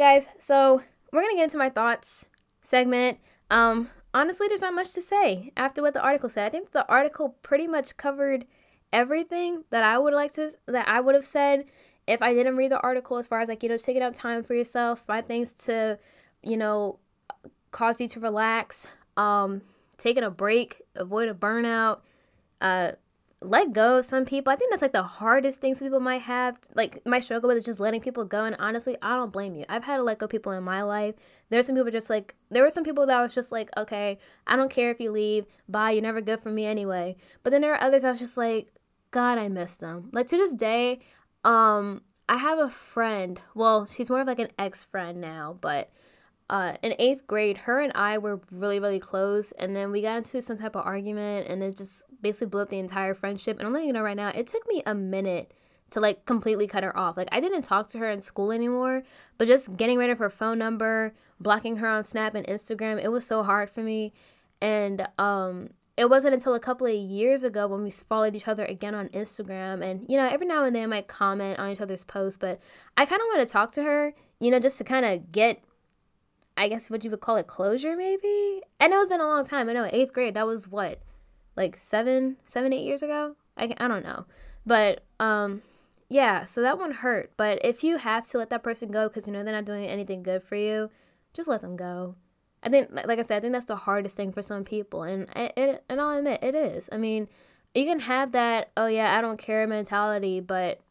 Guys, 0.02 0.28
so 0.40 0.82
we're 1.14 1.22
gonna 1.22 1.36
get 1.36 1.44
into 1.44 1.60
my 1.60 1.70
thoughts 1.70 2.26
segment. 2.64 3.20
Um, 3.52 3.92
honestly, 4.16 4.48
there's 4.48 4.64
not 4.64 4.74
much 4.74 4.94
to 4.94 5.02
say 5.02 5.52
after 5.56 5.84
what 5.84 5.94
the 5.94 6.02
article 6.02 6.28
said. 6.28 6.48
I 6.48 6.50
think 6.50 6.72
the 6.72 6.90
article 6.90 7.38
pretty 7.44 7.68
much 7.68 7.98
covered 7.98 8.46
everything 8.92 9.64
that 9.70 9.84
I 9.84 10.00
would 10.00 10.16
like 10.16 10.34
to 10.34 10.54
that 10.66 10.88
I 10.88 11.02
would 11.02 11.14
have 11.14 11.28
said 11.28 11.66
if 12.08 12.20
I 12.24 12.34
didn't 12.34 12.58
read 12.58 12.72
the 12.72 12.82
article 12.82 13.18
as 13.18 13.28
far 13.28 13.42
as 13.42 13.48
like, 13.48 13.62
you 13.62 13.70
know, 13.70 13.78
taking 13.78 14.02
out 14.02 14.16
time 14.16 14.42
for 14.44 14.56
yourself, 14.56 15.02
find 15.02 15.28
things 15.28 15.54
to, 15.66 16.00
you 16.42 16.58
know, 16.58 16.98
cause 17.70 18.02
you 18.02 18.08
to 18.08 18.20
relax, 18.20 18.88
um, 19.18 19.62
taking 19.98 20.24
a 20.24 20.32
break, 20.32 20.82
avoid 20.96 21.30
a 21.30 21.36
burnout, 21.36 22.00
uh, 22.60 22.94
let 23.42 23.74
go 23.74 24.00
of 24.00 24.06
some 24.06 24.24
people. 24.24 24.54
I 24.54 24.56
think 24.56 24.70
that's 24.70 24.84
like 24.84 24.92
the 24.92 25.02
hardest 25.02 25.62
thing 25.62 25.74
some 25.74 25.88
people 25.88 26.00
might 26.00 26.22
have. 26.22 26.60
Like 26.76 27.06
my 27.06 27.20
struggle 27.20 27.48
with 27.48 27.58
is 27.58 27.64
just 27.64 27.80
letting 27.80 28.02
people 28.02 28.24
go. 28.24 28.46
And 28.46 28.56
honestly, 28.60 28.98
I 29.02 29.16
don't 29.16 29.34
blame 29.34 29.56
you. 29.56 29.66
I've 29.68 29.84
had 29.84 29.98
to 29.98 30.04
let 30.04 30.20
go 30.20 30.28
people 30.28 30.52
in 30.52 30.64
my 30.64 30.84
life. 30.84 31.16
There's 31.50 31.66
some 31.66 31.76
people 31.76 31.92
just 31.92 32.10
like 32.10 32.36
there 32.50 32.64
were 32.64 32.70
some 32.70 32.84
people 32.84 33.06
that 33.08 33.18
I 33.18 33.24
was 33.24 33.34
just 33.34 33.52
like, 33.52 33.70
okay, 33.76 34.20
I 34.46 34.56
don't 34.56 34.70
care 34.70 34.92
if 34.92 35.00
you 35.00 35.12
leave. 35.12 35.46
Bye. 35.68 35.92
You're 35.92 36.04
never 36.04 36.22
good 36.22 36.40
for 36.40 36.52
me 36.52 36.66
anyway. 36.66 37.16
But 37.44 37.50
then 37.50 37.62
there 37.62 37.74
are 37.74 37.82
others 37.82 38.04
I 38.04 38.12
was 38.12 38.20
just 38.20 38.38
like, 38.38 38.68
God, 39.10 39.40
I 39.40 39.50
miss 39.50 39.78
them. 39.78 40.10
Like 40.14 40.28
to 40.28 40.38
this 40.38 40.54
day, 40.54 41.00
um, 41.44 42.04
I 42.30 42.38
have 42.38 42.60
a 42.60 42.70
friend. 42.70 43.42
Well, 43.56 43.88
she's 43.88 44.10
more 44.10 44.22
of 44.22 44.28
like 44.28 44.40
an 44.40 44.52
ex 44.60 44.84
friend 44.84 45.20
now, 45.20 45.58
but 45.60 45.92
uh, 46.52 46.74
in 46.84 46.94
eighth 47.00 47.26
grade, 47.26 47.60
her 47.60 47.80
and 47.80 47.94
I 47.96 48.18
were 48.18 48.42
really, 48.52 48.80
really 48.80 49.00
close. 49.00 49.54
And 49.54 49.74
then 49.74 49.90
we 49.90 50.02
got 50.02 50.18
into 50.18 50.42
some 50.42 50.58
type 50.58 50.76
of 50.76 50.86
argument 50.86 51.48
and 51.48 51.64
it 51.64 51.78
just 51.78 52.04
basically 52.22 52.48
blew 52.48 52.62
up 52.62 52.70
the 52.70 52.78
entire 52.78 53.16
friendship. 53.16 53.58
And 53.58 53.66
I'm 53.66 53.74
letting 53.74 53.88
you 53.88 53.94
know 53.94 54.04
right 54.04 54.18
now, 54.18 54.30
it 54.36 54.48
took 54.48 54.68
me 54.68 54.84
a 54.86 54.94
minute 54.94 55.54
to 55.92 56.02
like 56.02 56.26
completely 56.26 56.68
cut 56.68 56.84
her 56.84 56.96
off. 56.98 57.16
Like 57.16 57.30
I 57.32 57.40
didn't 57.40 57.62
talk 57.62 57.88
to 57.90 58.00
her 58.00 58.10
in 58.12 58.20
school 58.20 58.52
anymore, 58.52 59.04
but 59.38 59.48
just 59.48 59.78
getting 59.78 59.98
rid 59.98 60.10
of 60.10 60.20
her 60.20 60.30
phone 60.30 60.58
number, 60.58 61.14
blocking 61.40 61.78
her 61.78 61.88
on 61.88 62.04
Snap 62.04 62.36
and 62.36 62.46
Instagram, 62.46 63.02
it 63.02 63.10
was 63.10 63.26
so 63.26 63.44
hard 63.44 63.70
for 63.70 63.82
me. 63.82 64.12
And 64.62 65.08
um 65.18 65.70
it 65.98 66.10
wasn't 66.10 66.34
until 66.34 66.54
a 66.54 66.60
couple 66.60 66.88
of 66.88 66.94
years 66.94 67.44
ago 67.44 67.68
when 67.68 67.84
we 67.84 67.92
followed 67.92 68.36
each 68.36 68.48
other 68.48 68.66
again 68.66 68.96
on 68.96 69.08
Instagram. 69.10 69.84
And, 69.84 70.06
you 70.10 70.18
know, 70.18 70.28
every 70.28 70.48
now 70.48 70.64
and 70.64 70.76
then 70.76 70.84
I 70.84 70.88
might 70.88 71.08
comment 71.08 71.60
on 71.60 71.70
each 71.70 71.82
other's 71.82 72.04
posts, 72.04 72.38
but 72.38 72.60
I 72.98 73.06
kind 73.06 73.22
of 73.22 73.28
want 73.28 73.48
to 73.48 73.52
talk 73.52 73.72
to 73.74 73.84
her, 73.84 74.14
you 74.40 74.52
know, 74.52 74.60
just 74.60 74.78
to 74.80 74.84
kind 74.84 75.06
of 75.06 75.32
get, 75.32 75.62
I 76.58 76.68
guess 76.68 76.90
what 76.90 77.04
you 77.04 77.10
would 77.12 77.22
call 77.22 77.38
it, 77.38 77.48
closure 77.48 77.96
maybe. 77.96 78.62
I 78.80 78.88
know 78.88 79.00
it's 79.02 79.10
been 79.10 79.22
a 79.22 79.28
long 79.28 79.46
time. 79.46 79.70
I 79.70 79.74
know, 79.74 79.90
eighth 79.92 80.14
grade, 80.14 80.34
that 80.36 80.48
was 80.48 80.68
what, 80.68 81.00
like 81.56 81.78
seven, 81.78 82.38
seven, 82.48 82.74
eight 82.74 82.86
years 82.86 83.04
ago? 83.04 83.36
I, 83.58 83.74
I 83.78 83.88
don't 83.88 84.04
know. 84.04 84.26
But, 84.66 85.04
um, 85.20 85.62
yeah, 86.10 86.44
so 86.44 86.62
that 86.62 86.78
one 86.78 86.92
hurt. 86.92 87.32
But 87.38 87.64
if 87.64 87.84
you 87.84 87.98
have 87.98 88.28
to 88.28 88.38
let 88.38 88.50
that 88.50 88.64
person 88.64 88.92
go 88.92 89.08
because 89.08 89.28
you 89.28 89.34
know 89.34 89.44
they're 89.44 89.54
not 89.54 89.66
doing 89.66 89.86
anything 89.86 90.24
good 90.24 90.44
for 90.44 90.56
you, 90.56 90.90
just 91.34 91.48
let 91.48 91.62
them 91.62 91.78
go. 91.78 92.16
I 92.64 92.70
think, 92.70 92.90
like 92.92 93.18
I 93.18 93.24
said, 93.24 93.38
I 93.38 93.40
think 93.40 93.54
that's 93.54 93.66
the 93.66 93.76
hardest 93.76 94.18
thing 94.18 94.34
for 94.34 94.42
some 94.42 94.64
people, 94.64 95.04
and 95.04 95.28
it, 95.36 95.84
and 95.90 96.02
I'll 96.02 96.18
admit 96.18 96.44
it 96.44 96.54
is. 96.54 96.90
I 96.92 96.98
mean, 96.98 97.28
you 97.74 97.86
can 97.86 98.02
have 98.02 98.34
that 98.34 98.72
oh 98.76 98.88
yeah 98.88 99.18
I 99.18 99.22
don't 99.22 99.38
care 99.38 99.66
mentality, 99.66 100.42
but 100.42 100.82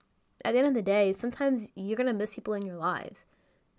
at 0.45 0.53
the 0.53 0.59
end 0.59 0.69
of 0.69 0.75
the 0.75 0.83
day, 0.83 1.13
sometimes 1.13 1.71
you're 1.75 1.97
gonna 1.97 2.15
miss 2.15 2.31
people 2.31 2.55
in 2.55 2.65
your 2.65 2.77
lives, 2.77 3.27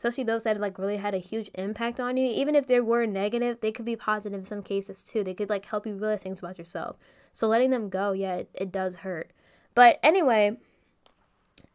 especially 0.01 0.23
those 0.23 0.41
that 0.41 0.59
like 0.59 0.79
really 0.79 0.97
had 0.97 1.13
a 1.13 1.19
huge 1.19 1.51
impact 1.53 1.99
on 1.99 2.17
you. 2.17 2.25
Even 2.27 2.55
if 2.55 2.65
they 2.65 2.79
were 2.79 3.05
negative, 3.05 3.59
they 3.61 3.71
could 3.71 3.85
be 3.85 3.95
positive 3.95 4.39
in 4.39 4.43
some 4.43 4.63
cases 4.63 5.03
too. 5.03 5.23
They 5.23 5.35
could 5.35 5.47
like 5.47 5.63
help 5.63 5.85
you 5.85 5.93
realize 5.93 6.23
things 6.23 6.39
about 6.39 6.57
yourself. 6.57 6.97
So 7.33 7.45
letting 7.45 7.69
them 7.69 7.87
go, 7.87 8.11
yeah, 8.11 8.37
it, 8.37 8.49
it 8.55 8.71
does 8.71 8.95
hurt. 8.95 9.29
But 9.75 9.99
anyway, 10.01 10.57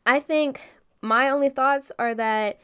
I 0.04 0.18
think 0.18 0.60
my 1.02 1.30
only 1.30 1.50
thoughts 1.50 1.92
are 2.00 2.16
that 2.16 2.58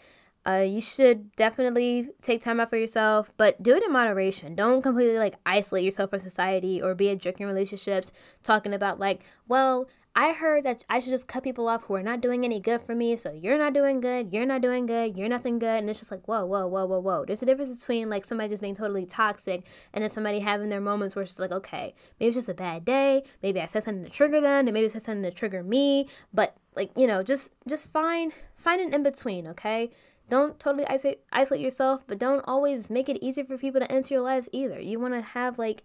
uh, 0.44 0.64
you 0.66 0.80
should 0.80 1.30
definitely 1.36 2.08
take 2.22 2.42
time 2.42 2.58
out 2.58 2.68
for 2.68 2.76
yourself, 2.76 3.32
but 3.36 3.62
do 3.62 3.76
it 3.76 3.84
in 3.84 3.92
moderation. 3.92 4.56
Don't 4.56 4.82
completely 4.82 5.16
like 5.16 5.36
isolate 5.46 5.84
yourself 5.84 6.10
from 6.10 6.18
society 6.18 6.82
or 6.82 6.96
be 6.96 7.08
a 7.08 7.14
jerk 7.14 7.40
in 7.40 7.46
relationships, 7.46 8.12
talking 8.42 8.74
about 8.74 8.98
like, 8.98 9.22
well, 9.46 9.88
I 10.14 10.32
heard 10.32 10.64
that 10.64 10.84
I 10.90 11.00
should 11.00 11.10
just 11.10 11.26
cut 11.26 11.42
people 11.42 11.68
off 11.68 11.84
who 11.84 11.94
are 11.94 12.02
not 12.02 12.20
doing 12.20 12.44
any 12.44 12.60
good 12.60 12.82
for 12.82 12.94
me. 12.94 13.16
So 13.16 13.32
you're 13.32 13.56
not 13.56 13.72
doing 13.72 14.00
good. 14.00 14.30
You're 14.30 14.44
not 14.44 14.60
doing 14.60 14.84
good. 14.84 15.16
You're 15.16 15.28
nothing 15.28 15.58
good. 15.58 15.78
And 15.78 15.88
it's 15.88 16.00
just 16.00 16.10
like, 16.10 16.28
whoa, 16.28 16.44
whoa, 16.44 16.66
whoa, 16.66 16.84
whoa, 16.84 17.00
whoa. 17.00 17.24
There's 17.24 17.42
a 17.42 17.46
difference 17.46 17.78
between 17.78 18.10
like 18.10 18.26
somebody 18.26 18.50
just 18.50 18.62
being 18.62 18.74
totally 18.74 19.06
toxic 19.06 19.64
and 19.94 20.02
then 20.02 20.10
somebody 20.10 20.40
having 20.40 20.68
their 20.68 20.82
moments 20.82 21.16
where 21.16 21.22
it's 21.22 21.30
just 21.30 21.40
like, 21.40 21.52
okay, 21.52 21.94
maybe 22.20 22.28
it's 22.28 22.36
just 22.36 22.50
a 22.50 22.54
bad 22.54 22.84
day. 22.84 23.22
Maybe 23.42 23.60
I 23.60 23.66
said 23.66 23.84
something 23.84 24.04
to 24.04 24.10
trigger 24.10 24.40
them. 24.40 24.66
And 24.68 24.74
maybe 24.74 24.84
I 24.84 24.88
said 24.88 25.04
something 25.04 25.22
to 25.22 25.30
trigger 25.30 25.62
me. 25.62 26.08
But 26.34 26.56
like, 26.76 26.90
you 26.94 27.06
know, 27.06 27.22
just 27.22 27.54
just 27.66 27.90
find 27.90 28.32
find 28.54 28.82
an 28.82 28.92
in 28.92 29.02
between, 29.02 29.46
okay? 29.46 29.90
Don't 30.28 30.60
totally 30.60 30.86
isolate 30.88 31.20
isolate 31.32 31.62
yourself, 31.62 32.04
but 32.06 32.18
don't 32.18 32.44
always 32.46 32.90
make 32.90 33.08
it 33.08 33.18
easy 33.22 33.42
for 33.42 33.56
people 33.56 33.80
to 33.80 33.90
enter 33.90 34.14
your 34.14 34.22
lives 34.22 34.50
either. 34.52 34.78
You 34.78 35.00
want 35.00 35.14
to 35.14 35.22
have 35.22 35.58
like 35.58 35.84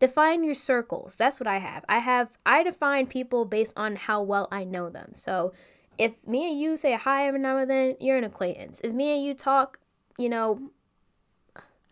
define 0.00 0.42
your 0.42 0.54
circles. 0.54 1.14
That's 1.14 1.38
what 1.38 1.46
I 1.46 1.58
have. 1.58 1.84
I 1.88 1.98
have 1.98 2.30
I 2.44 2.64
define 2.64 3.06
people 3.06 3.44
based 3.44 3.78
on 3.78 3.96
how 3.96 4.22
well 4.22 4.48
I 4.50 4.64
know 4.64 4.90
them. 4.90 5.12
So 5.14 5.52
if 5.98 6.26
me 6.26 6.50
and 6.50 6.58
you 6.58 6.76
say 6.76 6.94
hi 6.94 7.26
every 7.26 7.40
now 7.40 7.58
and 7.58 7.70
then, 7.70 7.96
you're 8.00 8.16
an 8.16 8.24
acquaintance. 8.24 8.80
If 8.82 8.92
me 8.92 9.14
and 9.14 9.24
you 9.24 9.34
talk, 9.34 9.78
you 10.18 10.28
know, 10.28 10.70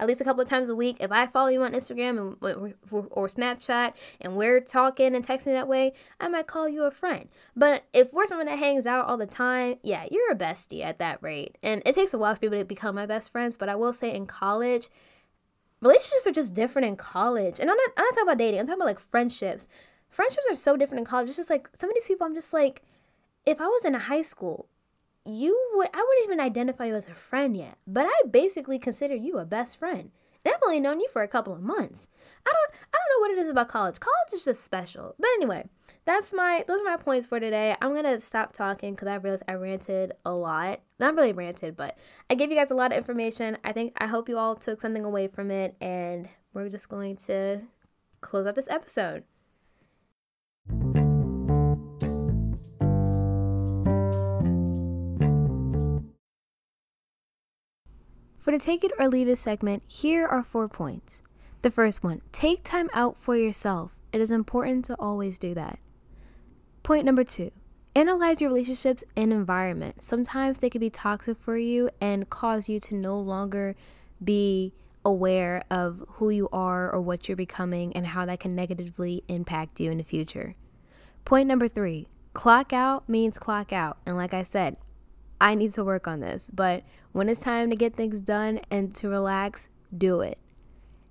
at 0.01 0.07
least 0.07 0.21
a 0.21 0.25
couple 0.25 0.43
of 0.43 0.49
times 0.49 0.69
a 0.69 0.75
week. 0.77 0.97
If 1.01 1.11
I 1.11 1.27
follow 1.27 1.49
you 1.49 1.63
on 1.63 1.73
Instagram 1.73 2.37
and 2.41 2.75
or 3.11 3.27
Snapchat 3.27 3.95
and 4.21 4.37
we're 4.37 4.61
talking 4.61 5.15
and 5.15 5.27
texting 5.27 5.53
that 5.53 5.69
way, 5.69 5.93
I 6.21 6.29
might 6.29 6.47
call 6.47 6.69
you 6.69 6.85
a 6.85 6.91
friend. 6.91 7.29
But 7.57 7.85
if 7.93 8.13
we're 8.13 8.27
someone 8.27 8.47
that 8.47 8.59
hangs 8.59 8.87
out 8.87 9.07
all 9.07 9.17
the 9.17 9.27
time, 9.27 9.77
yeah, 9.83 10.07
you're 10.11 10.31
a 10.31 10.37
bestie 10.37 10.85
at 10.85 10.99
that 10.99 11.23
rate. 11.23 11.59
And 11.63 11.83
it 11.85 11.95
takes 11.95 12.15
a 12.15 12.19
while 12.19 12.35
for 12.35 12.41
people 12.41 12.59
to 12.59 12.65
become 12.65 12.95
my 12.95 13.07
best 13.07 13.33
friends. 13.33 13.57
But 13.57 13.69
I 13.69 13.75
will 13.75 13.93
say 13.93 14.15
in 14.15 14.27
college, 14.27 14.89
relationships 15.81 16.27
are 16.27 16.33
just 16.33 16.55
different 16.55 16.89
in 16.89 16.97
college. 16.97 17.61
And 17.61 17.71
I'm 17.71 17.77
not, 17.77 17.91
I'm 17.97 18.05
not 18.05 18.15
talking 18.15 18.29
about 18.29 18.39
dating. 18.39 18.61
I'm 18.61 18.67
talking 18.67 18.81
about 18.81 18.87
like 18.87 19.01
friendships. 19.01 19.69
Friendships 20.09 20.47
are 20.51 20.55
so 20.55 20.77
different 20.77 21.01
in 21.01 21.05
college. 21.05 21.29
It's 21.29 21.37
just 21.37 21.51
like 21.51 21.69
some 21.79 21.91
of 21.91 21.95
these 21.95 22.07
people. 22.07 22.27
I'm 22.27 22.35
just 22.35 22.53
like, 22.53 22.83
if 23.47 23.61
I 23.61 23.67
was 23.67 23.85
in 23.85 23.95
high 23.95 24.23
school 24.23 24.69
you 25.29 25.71
would 25.75 25.89
I 25.93 25.99
wouldn't 25.99 26.25
even 26.25 26.41
identify 26.41 26.87
you 26.87 26.95
as 26.95 27.09
a 27.09 27.15
friend 27.15 27.57
yet, 27.57 27.77
but 27.87 28.07
I 28.07 28.29
basically 28.29 28.79
consider 28.79 29.15
you 29.15 29.39
a 29.39 29.45
best 29.45 29.77
friend. 29.77 30.11
And 30.49 30.55
I've 30.55 30.63
only 30.65 30.81
known 30.81 30.99
you 30.99 31.09
for 31.13 31.21
a 31.21 31.29
couple 31.29 31.53
of 31.53 31.61
months. 31.61 32.09
I 32.47 32.51
don't 32.51 32.71
I 32.95 32.97
don't 32.97 33.21
know 33.21 33.21
what 33.21 33.31
it 33.33 33.43
is 33.45 33.51
about 33.51 33.69
college. 33.69 34.01
College 34.01 34.33
is 34.33 34.47
just 34.47 34.65
special. 34.65 35.15
But 35.19 35.29
anyway, 35.35 35.69
that's 36.07 36.33
my 36.33 36.65
those 36.67 36.81
are 36.81 36.85
my 36.85 36.97
points 36.97 37.27
for 37.27 37.39
today. 37.39 37.77
I'm 37.83 37.95
gonna 37.95 38.19
stop 38.19 38.55
talking 38.55 38.95
because 38.95 39.09
I 39.09 39.17
realized 39.17 39.43
I 39.47 39.55
ranted 39.55 40.13
a 40.25 40.33
lot. 40.33 40.81
Not 40.99 41.17
really 41.17 41.35
ranted, 41.35 41.77
but 41.77 41.99
I 42.31 42.35
gave 42.35 42.49
you 42.49 42.57
guys 42.57 42.71
a 42.71 42.75
lot 42.75 42.93
of 42.93 42.97
information. 42.97 43.59
I 43.63 43.73
think 43.73 43.93
I 43.99 44.07
hope 44.07 44.27
you 44.27 44.39
all 44.39 44.55
took 44.57 44.81
something 44.81 45.05
away 45.05 45.29
from 45.29 45.51
it, 45.51 45.77
and 45.83 46.31
we're 46.55 46.71
just 46.71 46.89
going 46.89 47.17
to 47.27 47.61
close 48.23 48.47
out 48.47 48.55
this 48.55 48.71
episode. 48.71 49.25
For 58.49 58.53
the 58.53 58.59
take 58.59 58.83
it 58.83 58.93
or 58.99 59.09
leave 59.09 59.29
it 59.29 59.37
segment, 59.37 59.83
here 59.87 60.27
are 60.27 60.43
four 60.43 60.71
points. 60.71 61.21
The 61.61 61.71
first 61.71 62.03
one 62.03 62.23
take 62.33 62.65
time 62.65 62.89
out 62.95 63.15
for 63.15 63.37
yourself. 63.37 64.01
It 64.11 64.23
is 64.23 64.31
important 64.31 64.87
to 64.87 64.97
always 64.99 65.37
do 65.37 65.53
that. 65.53 65.79
Point 66.83 67.05
number 67.05 67.25
two 67.25 67.51
analyze 67.95 68.41
your 68.41 68.49
relationships 68.49 69.05
and 69.15 69.35
environment. 69.35 70.03
Sometimes 70.03 70.61
they 70.61 70.71
can 70.71 70.81
be 70.81 70.89
toxic 70.89 71.37
for 71.37 71.59
you 71.59 71.91
and 72.01 72.31
cause 72.31 72.71
you 72.71 72.81
to 72.81 72.95
no 72.95 73.21
longer 73.21 73.77
be 74.25 74.73
aware 75.05 75.63
of 75.71 76.03
who 76.13 76.31
you 76.31 76.49
are 76.51 76.91
or 76.91 77.03
what 77.03 77.29
you're 77.29 77.37
becoming 77.37 77.95
and 77.95 78.07
how 78.07 78.25
that 78.25 78.41
can 78.41 78.55
negatively 78.55 79.23
impact 79.29 79.79
you 79.79 79.91
in 79.91 79.99
the 79.99 80.05
future. 80.05 80.55
Point 81.27 81.49
number 81.49 81.69
three 81.69 82.09
clock 82.33 82.73
out 82.73 83.11
means 83.11 83.37
clock 83.37 83.75
out. 83.75 83.99
And 84.07 84.17
like 84.17 84.33
I 84.33 84.43
said, 84.43 84.79
I 85.41 85.55
need 85.55 85.75
to 85.75 85.85
work 85.85 86.09
on 86.09 86.21
this. 86.21 86.51
But 86.53 86.83
when 87.19 87.29
it's 87.29 87.41
time 87.41 87.69
to 87.69 87.75
get 87.75 87.97
things 87.97 88.21
done 88.21 88.61
and 88.71 88.95
to 88.95 89.09
relax, 89.09 89.69
do 89.97 90.21
it. 90.21 90.39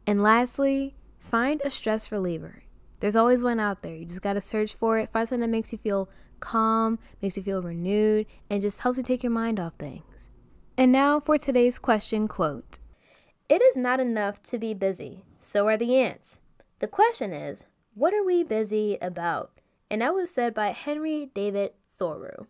And 0.08 0.24
lastly, 0.24 0.96
find 1.20 1.62
a 1.66 1.70
stress 1.70 2.14
reliever. 2.14 2.64
There's 3.02 3.18
always 3.18 3.44
one 3.44 3.60
out 3.60 3.82
there. 3.82 3.94
You 3.94 4.06
just 4.06 4.22
got 4.22 4.34
to 4.34 4.42
search 4.42 4.74
for 4.74 4.98
it. 4.98 5.10
Find 5.10 5.28
something 5.28 5.42
that 5.42 5.50
makes 5.50 5.74
you 5.74 5.78
feel 5.78 6.10
calm, 6.40 6.98
makes 7.22 7.36
you 7.36 7.44
feel 7.44 7.62
renewed, 7.62 8.26
and 8.50 8.62
just 8.62 8.80
helps 8.80 8.96
to 8.96 9.04
take 9.04 9.22
your 9.22 9.34
mind 9.34 9.60
off 9.60 9.76
things. 9.76 10.30
And 10.78 10.94
now 10.94 11.20
for 11.20 11.38
today's 11.38 11.78
question 11.78 12.30
quote 12.30 12.80
It 13.50 13.62
is 13.62 13.76
not 13.76 14.00
enough 14.00 14.42
to 14.44 14.58
be 14.58 14.74
busy, 14.74 15.26
so 15.42 15.68
are 15.68 15.76
the 15.76 15.94
ants. 15.98 16.40
The 16.80 16.88
question 16.88 17.34
is, 17.34 17.66
what 17.96 18.14
are 18.14 18.24
we 18.24 18.46
busy 18.46 18.98
about? 19.02 19.60
And 19.92 20.02
that 20.02 20.14
was 20.14 20.32
said 20.32 20.54
by 20.54 20.68
Henry 20.68 21.32
David 21.34 21.74
Thoreau. 22.00 22.48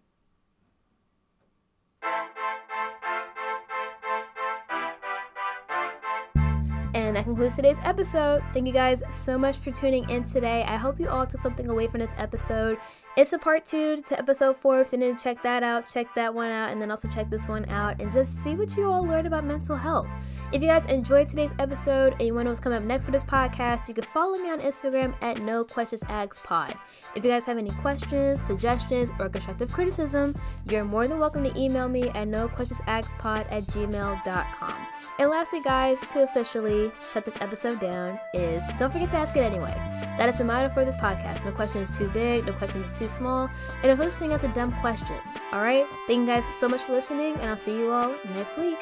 That 7.17 7.23
concludes 7.23 7.55
today's 7.55 7.77
episode. 7.83 8.43
Thank 8.53 8.67
you 8.67 8.73
guys 8.73 9.01
so 9.09 9.39
much 9.39 9.57
for 9.57 9.71
tuning 9.71 10.07
in 10.07 10.23
today. 10.23 10.63
I 10.67 10.75
hope 10.75 10.99
you 10.99 11.09
all 11.09 11.25
took 11.25 11.41
something 11.41 11.67
away 11.67 11.87
from 11.87 11.99
this 11.99 12.11
episode. 12.19 12.77
It's 13.17 13.33
a 13.33 13.39
part 13.39 13.65
two 13.65 13.97
to 13.97 14.19
episode 14.19 14.55
four. 14.57 14.81
If 14.81 14.91
you 14.91 14.99
didn't 14.99 15.19
check 15.19 15.41
that 15.41 15.63
out, 15.63 15.87
check 15.87 16.13
that 16.13 16.31
one 16.31 16.51
out, 16.51 16.69
and 16.69 16.79
then 16.79 16.91
also 16.91 17.07
check 17.07 17.27
this 17.31 17.49
one 17.49 17.67
out 17.69 17.99
and 17.99 18.11
just 18.11 18.43
see 18.43 18.53
what 18.53 18.77
you 18.77 18.85
all 18.85 19.03
learned 19.03 19.25
about 19.25 19.45
mental 19.45 19.75
health. 19.75 20.05
If 20.53 20.61
you 20.61 20.69
guys 20.69 20.89
enjoyed 20.89 21.27
today's 21.27 21.51
episode 21.59 22.13
and 22.13 22.21
you 22.21 22.33
want 22.33 22.41
to 22.41 22.45
know 22.45 22.51
what's 22.51 22.61
coming 22.61 22.77
up 22.77 22.83
next 22.85 23.03
for 23.03 23.11
this 23.11 23.23
podcast, 23.23 23.89
you 23.89 23.93
can 23.93 24.05
follow 24.05 24.37
me 24.37 24.49
on 24.49 24.61
Instagram 24.61 25.13
at 25.21 25.41
No 25.41 25.65
Questions 25.65 26.01
Asked 26.07 26.41
Pod. 26.45 26.73
If 27.15 27.25
you 27.25 27.29
guys 27.29 27.43
have 27.43 27.57
any 27.57 27.71
questions, 27.71 28.41
suggestions, 28.41 29.11
or 29.19 29.27
constructive 29.27 29.73
criticism, 29.73 30.33
you're 30.69 30.85
more 30.85 31.05
than 31.05 31.19
welcome 31.19 31.43
to 31.43 31.59
email 31.59 31.89
me 31.89 32.07
at 32.11 32.29
no 32.29 32.47
questions 32.47 32.79
asked 32.87 33.17
pod 33.17 33.45
at 33.49 33.63
gmail.com. 33.63 34.87
And 35.19 35.29
lastly, 35.29 35.59
guys, 35.59 35.99
to 36.11 36.23
officially 36.23 36.93
shut 37.11 37.25
this 37.25 37.41
episode 37.41 37.81
down 37.81 38.17
is 38.33 38.63
don't 38.79 38.93
forget 38.93 39.09
to 39.09 39.17
ask 39.17 39.35
it 39.35 39.41
anyway. 39.41 39.73
That 40.17 40.29
is 40.29 40.35
the 40.35 40.45
motto 40.45 40.69
for 40.69 40.85
this 40.85 40.95
podcast. 40.95 41.43
No 41.43 41.51
question 41.51 41.81
is 41.81 41.91
too 41.91 42.07
big, 42.07 42.45
no 42.45 42.53
question 42.53 42.83
is 42.83 42.97
too 42.97 43.09
small, 43.09 43.49
and 43.83 43.87
no 43.87 43.95
such 43.95 44.13
thing 44.13 44.31
as 44.31 44.45
a 44.45 44.53
dumb 44.53 44.71
question. 44.79 45.17
All 45.51 45.61
right? 45.61 45.85
Thank 46.07 46.21
you 46.21 46.25
guys 46.25 46.45
so 46.55 46.69
much 46.69 46.83
for 46.83 46.93
listening, 46.93 47.35
and 47.35 47.49
I'll 47.49 47.57
see 47.57 47.77
you 47.77 47.91
all 47.91 48.15
next 48.33 48.57
week. 48.57 48.77